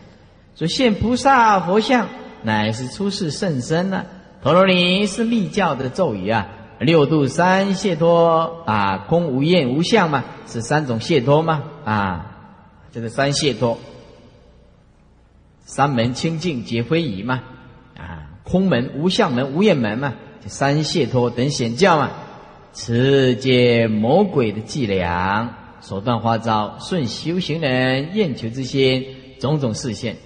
[0.55, 2.07] 说现菩萨佛像，
[2.43, 4.05] 乃是出世圣身呢。
[4.41, 6.47] 陀罗尼是密教的咒语啊。
[6.77, 12.35] 六度三解脱啊，空无厌无相嘛，是三种解脱嘛啊，
[12.91, 13.79] 这个三解脱，
[15.63, 17.43] 三门清净皆非仪嘛
[17.97, 20.15] 啊，空门、无相门、无厌门嘛，
[20.47, 22.11] 三解脱等显教嘛，
[22.77, 29.05] 此皆魔鬼的伎俩，手段花招，顺修行人厌求之心，
[29.39, 30.17] 种种视线，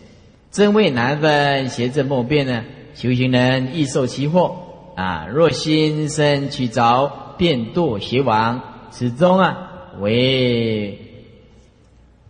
[0.50, 4.54] 真伪难分，邪正莫辨呢，修行人易受其惑。
[4.96, 5.28] 啊！
[5.32, 11.00] 若心生取着便堕邪王，此中啊为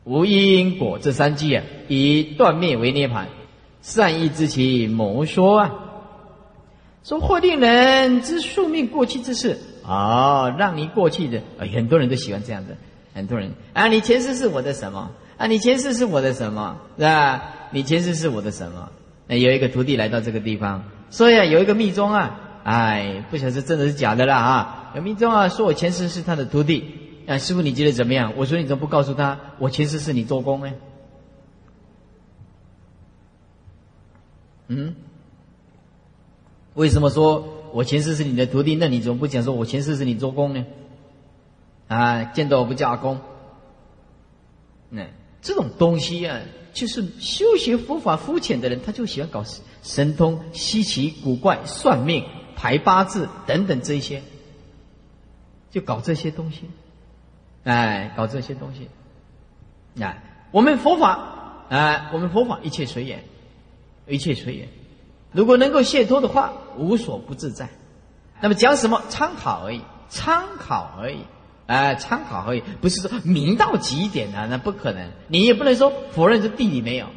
[0.04, 3.30] 无因果这三句啊，以断灭为涅盘，
[3.82, 5.74] 善意之其谋说啊，
[7.04, 9.58] 说或令人之宿命过去之事
[9.90, 11.42] 哦，让你过去的，
[11.74, 12.78] 很多人都喜欢这样的，
[13.16, 15.48] 很多人啊，你前世是我的什么啊？
[15.48, 16.78] 你前世是我的什么？
[16.98, 17.42] 是吧？
[17.72, 18.92] 你前世是我的什么？
[19.26, 22.42] 那有一个徒弟来到这个地方，说呀，有一个密宗啊。
[22.62, 24.92] 哎，不晓得是真的是假的啦啊！
[24.96, 26.84] 有密宗啊说我前世是他的徒弟，
[27.26, 28.34] 啊师傅你觉得怎么样？
[28.36, 30.72] 我说你怎么不告诉他我前世是你做工呢？
[34.68, 34.94] 嗯？
[36.76, 38.76] 为什么说我前世是你的徒弟？
[38.76, 40.66] 那你怎么不讲说我前世是你做工呢？
[41.88, 43.20] 啊，见到我不叫阿公。
[44.90, 45.08] 那
[45.42, 46.40] 这种东西啊，
[46.74, 49.44] 就是修学佛法肤浅的人，他就喜欢搞
[49.84, 52.26] 神通、稀奇古怪、算命。
[52.62, 54.22] 排八字等等这些，
[55.72, 56.66] 就搞这些东西，
[57.64, 58.90] 哎，搞这些东西，
[59.98, 63.24] 哎，我们佛法，哎，我们佛法一切随缘，
[64.10, 64.68] 一切随缘。
[65.32, 67.70] 如果能够解脱的话，无所不自在。
[68.42, 69.02] 那么讲什么？
[69.10, 71.20] 参考而已，参考而已，
[71.68, 75.12] 哎，参考而已，不是说明到极点啊，那不可能。
[75.28, 77.08] 你也不能说否认这地理没有，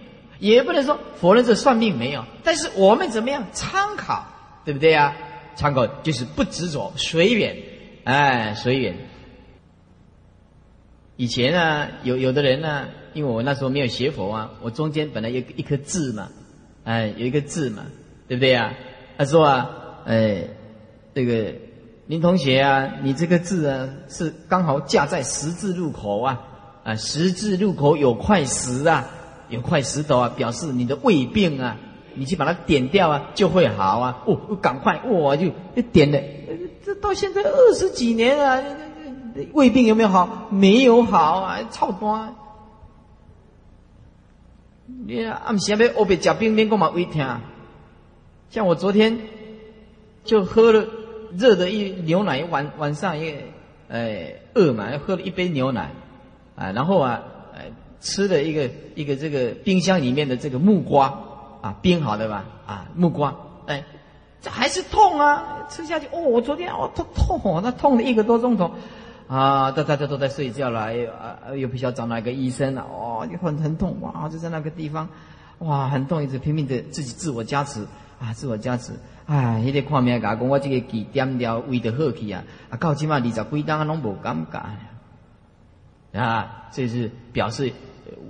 [0.41, 2.25] 也不能说否认这算命没有。
[2.43, 4.27] 但是我们怎么样参考，
[4.65, 5.15] 对不对呀？
[5.55, 7.57] 参考就是不执着，随缘，
[8.05, 8.97] 哎，随缘。
[11.17, 16.31] 以前呢，有有的人呢，因为我那时候没有学佛啊，我中间本来有一颗痣嘛，
[16.85, 17.85] 哎，有一个痣嘛，
[18.29, 18.75] 对不对呀？
[19.19, 19.71] 他说啊，
[20.07, 20.45] 哎，
[21.15, 21.55] 这个
[22.07, 26.41] 林同学啊，你这个字啊，是刚好架在十字路口啊，
[26.85, 29.09] 啊，十字路口有块石啊，
[29.49, 31.77] 有块石头啊，表示你的胃病啊。
[32.15, 34.23] 你去把它点掉啊，就会好啊！
[34.27, 36.21] 哦，赶快，我就一点了。
[36.85, 38.63] 这到现在二十几年了，
[39.55, 40.47] 胃病有没有好？
[40.51, 42.35] 没有好啊，操蛋！
[45.07, 47.41] 你啊暗时要我别吃冰冰，干嘛胃疼？
[48.53, 49.19] 像我昨天
[50.25, 50.87] 就喝了
[51.37, 53.47] 热的一牛奶，晚晚上也
[53.89, 55.91] 哎饿嘛，喝了一杯牛奶
[56.55, 57.23] 啊，然后啊，
[58.01, 61.19] 吃了一个一个这个冰箱里面的这个木瓜。
[61.63, 62.45] 啊，冰好的吧？
[62.67, 63.37] 啊，木瓜，
[63.67, 63.85] 哎，
[64.41, 65.69] 这还是痛啊！
[65.71, 68.73] 吃下去，哦，我昨天哦，痛痛，那痛了一个多钟头，
[69.29, 75.09] 啊，大大家都在睡觉了，又啊，又不需要找哪个医生了，哦，就很很痛，哇，就在那个地方，
[75.61, 77.87] 哇，很痛，一直拼命的自己自我加持，
[78.23, 78.93] 啊，自我加持，
[79.27, 87.73] 哎，迄个看命甲讲，我这个几点了胃的好去啊，啊，到起码二十几档拢无感觉，啊，这是表示。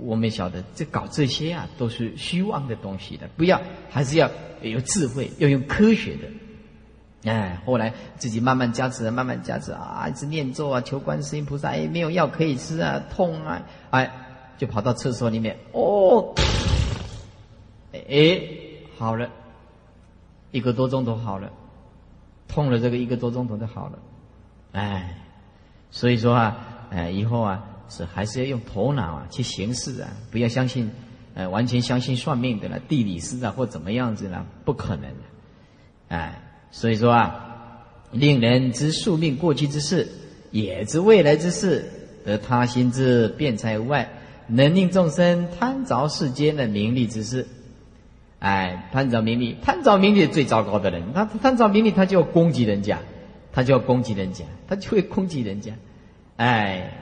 [0.01, 4.29] 我们晓得，这搞这些啊，都是虚妄的东西的，不要，还是要
[4.61, 7.31] 有智慧，要用科学的。
[7.31, 14.11] 哎，后来自己慢慢加持，慢慢加持啊，一直念咒啊，求观世音菩萨，哎，没有药可以吃啊，痛啊，哎，
[14.57, 16.33] 就跑到厕所里面，哦，
[17.91, 18.39] 哎，
[18.97, 19.29] 好了，
[20.53, 21.51] 一个多钟头好了，
[22.47, 23.99] 痛了这个一个多钟头就好了，
[24.71, 25.17] 哎，
[25.91, 27.65] 所以说啊，哎，以后啊。
[27.89, 30.89] 是还是要用头脑啊去行事啊，不要相信，
[31.35, 34.47] 呃，完全相信算命的了，地理师啊或怎么样子呢？
[34.65, 35.19] 不可能的，
[36.07, 36.41] 哎，
[36.71, 40.07] 所以说啊，令人知宿命过去之事，
[40.49, 41.85] 也知未来之事，
[42.25, 44.09] 得他心之辩才无外，
[44.47, 47.45] 能令众生贪着世间的名利之事，
[48.43, 52.99] 哎，贪着名利，贪着名利最糟糕的人，他贪着名利，他就要攻击人家，
[53.53, 55.71] 他就要攻击人家，他就会攻击人家，
[56.35, 56.99] 哎。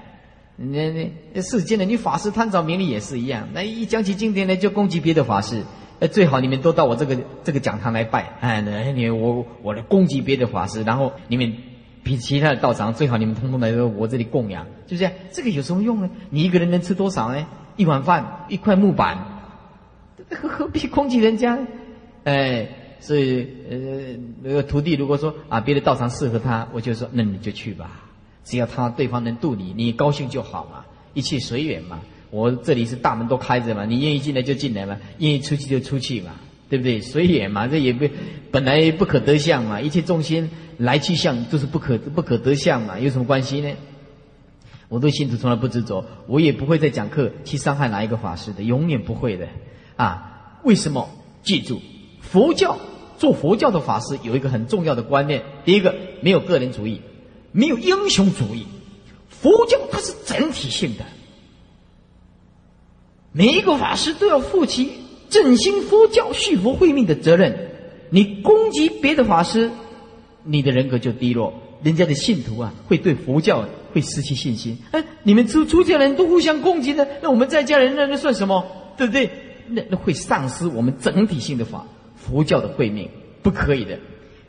[0.63, 0.91] 那
[1.33, 5.63] 那世间的你法师贪着名利也是一样，那一讲起经典来就攻击别的法师，
[5.97, 8.61] 呃，最好你们都到我这个这个讲堂来拜，哎，
[8.95, 11.51] 你我我来攻击别的法师，然后你们
[12.03, 16.11] 比其他的道长最好你们通通来到我这里供养，就这样，这个有什么用呢？
[16.29, 17.47] 你一个人能吃多少呢？
[17.77, 19.30] 一碗饭，一块木板，
[20.35, 21.57] 何何必攻击人家？
[22.23, 22.67] 哎，
[22.99, 23.77] 所以呃，
[24.41, 28.01] 那个徒弟如果说啊，别的道场适合他，我就说那你就去吧。
[28.43, 31.99] 只要他对方能渡你，你高兴就好嘛，一切随缘嘛。
[32.31, 36.31] 我这里是大门都开着嘛，你愿意进来就进来嘛，愿意出去就出去嘛，
[36.69, 37.01] 对不对？
[37.01, 38.07] 随缘嘛，这也不
[38.51, 43.71] 本来不可得相嘛，一切众生来去相都是不可不可得相嘛，有什么关系呢？
[44.87, 49.47] 我对信徒从来不执着，我也不会再讲课去伤害哪一个法师的，永远不会的
[50.01, 50.59] 啊。
[50.63, 51.09] 为什么？
[51.43, 51.81] 记住，
[52.21, 52.77] 佛教
[53.17, 57.01] 做佛教的法师有一个很重要的观念，第一个没有个人主义。
[57.53, 58.65] 没有英雄主义，
[59.27, 61.03] 佛教它是整体性的，
[63.33, 64.89] 每一个法师都要负起
[65.29, 67.71] 振兴佛教、续佛慧命的责任。
[68.09, 69.69] 你攻击别的法师，
[70.45, 71.51] 你的人格就低落；
[71.83, 74.77] 人家的信徒啊，会对佛教会失去信心。
[74.91, 78.65] 哎，你们出出家人都互相攻击的，那我们在家人那那算什么？
[78.95, 79.29] 对不对？
[79.71, 83.09] 那那会丧失我们整体性的法佛教的慧命，
[83.41, 83.97] 不可以的。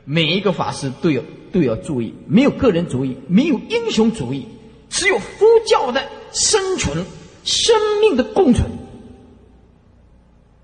[0.05, 4.49] 每一个法师都有都要注意，没有个人主义，没有英雄主义，
[4.91, 6.03] 只有佛教的
[6.33, 7.05] 生存、
[7.45, 8.68] 生命的共存、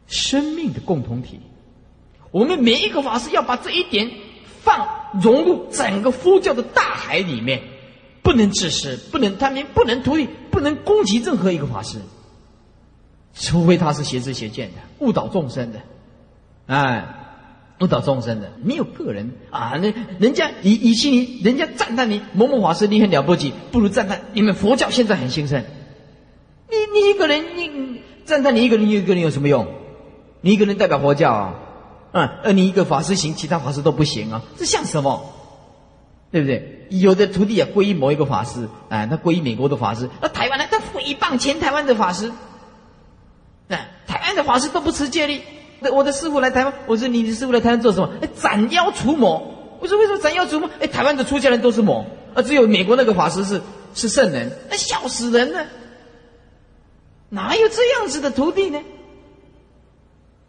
[0.09, 1.39] 生命的共同体。
[2.31, 4.11] 我们每一个法师要把这一点
[4.61, 4.89] 放
[5.23, 7.63] 融入整个佛教的大海里面，
[8.23, 11.99] 不能自私，不能贪名，不能图利，不能攻击任何一个法师，
[13.39, 15.81] 除非他是邪知邪见的、误导众生的，
[16.67, 17.15] 哎。
[17.81, 19.79] 误导众生的，没有个人啊！
[19.81, 25.63] 那人家以以其你，人家赞叹你某某法师，你很了不起，不如赞叹你们佛教现在很兴盛。
[26.69, 29.69] 你你一个人，你赞叹你一个人，你一个人有什么用？
[30.41, 31.55] 你一个人代表佛教啊？
[32.11, 34.43] 嗯，而你一个法师行，其他法师都不行啊？
[34.57, 35.33] 这像什么？
[36.33, 36.89] 对不对？
[36.91, 40.65] 有的徒弟也皈依某一个法师，哎，他皈依美国的法师，那台湾呢？
[40.69, 42.33] 他诽谤前台湾的法师，
[44.21, 45.41] 台湾的法师都不持戒律。
[45.93, 48.11] 我的师傅来台湾，我说你的师傅来台湾做什么？
[48.21, 49.55] 哎，斩妖除魔。
[49.81, 50.69] 我说为什么斩妖除魔？
[50.81, 52.05] 哎，台湾的出家人都是魔，
[52.35, 53.63] 啊，只有美国那个法师是
[53.95, 55.65] 是圣人，那笑死人了。
[57.29, 58.81] 哪有这样子的徒弟呢？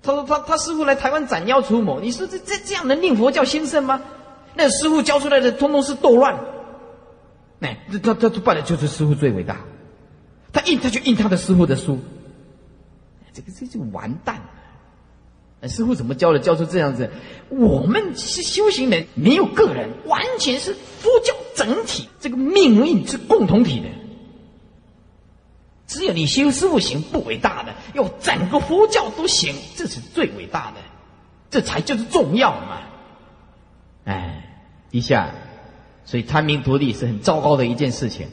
[0.02, 4.02] 他说他他师傅来台湾斩妖除魔，你说这这这样能令佛教兴盛吗？
[4.56, 6.40] 那师傅教出来的通通是斗乱。
[7.60, 9.58] 哎，他他他办的就是师傅最伟大，
[10.52, 12.00] 他印他就印他的师傅的书，
[13.34, 15.68] 这个这就完蛋了。
[15.68, 16.40] 师傅怎么教的？
[16.40, 17.12] 教出这样子，
[17.50, 23.88] 我们是修行人，没有个人，完全是佛教整体这个命运是共同体的。
[25.86, 30.78] 只有你修师傅行不伟大的，要整个佛教都行，这是最伟大的，
[31.50, 32.82] 这才就是重要嘛。
[34.06, 35.32] 哎，一下，
[36.06, 38.28] 所以贪名夺利是很糟糕的一件事情。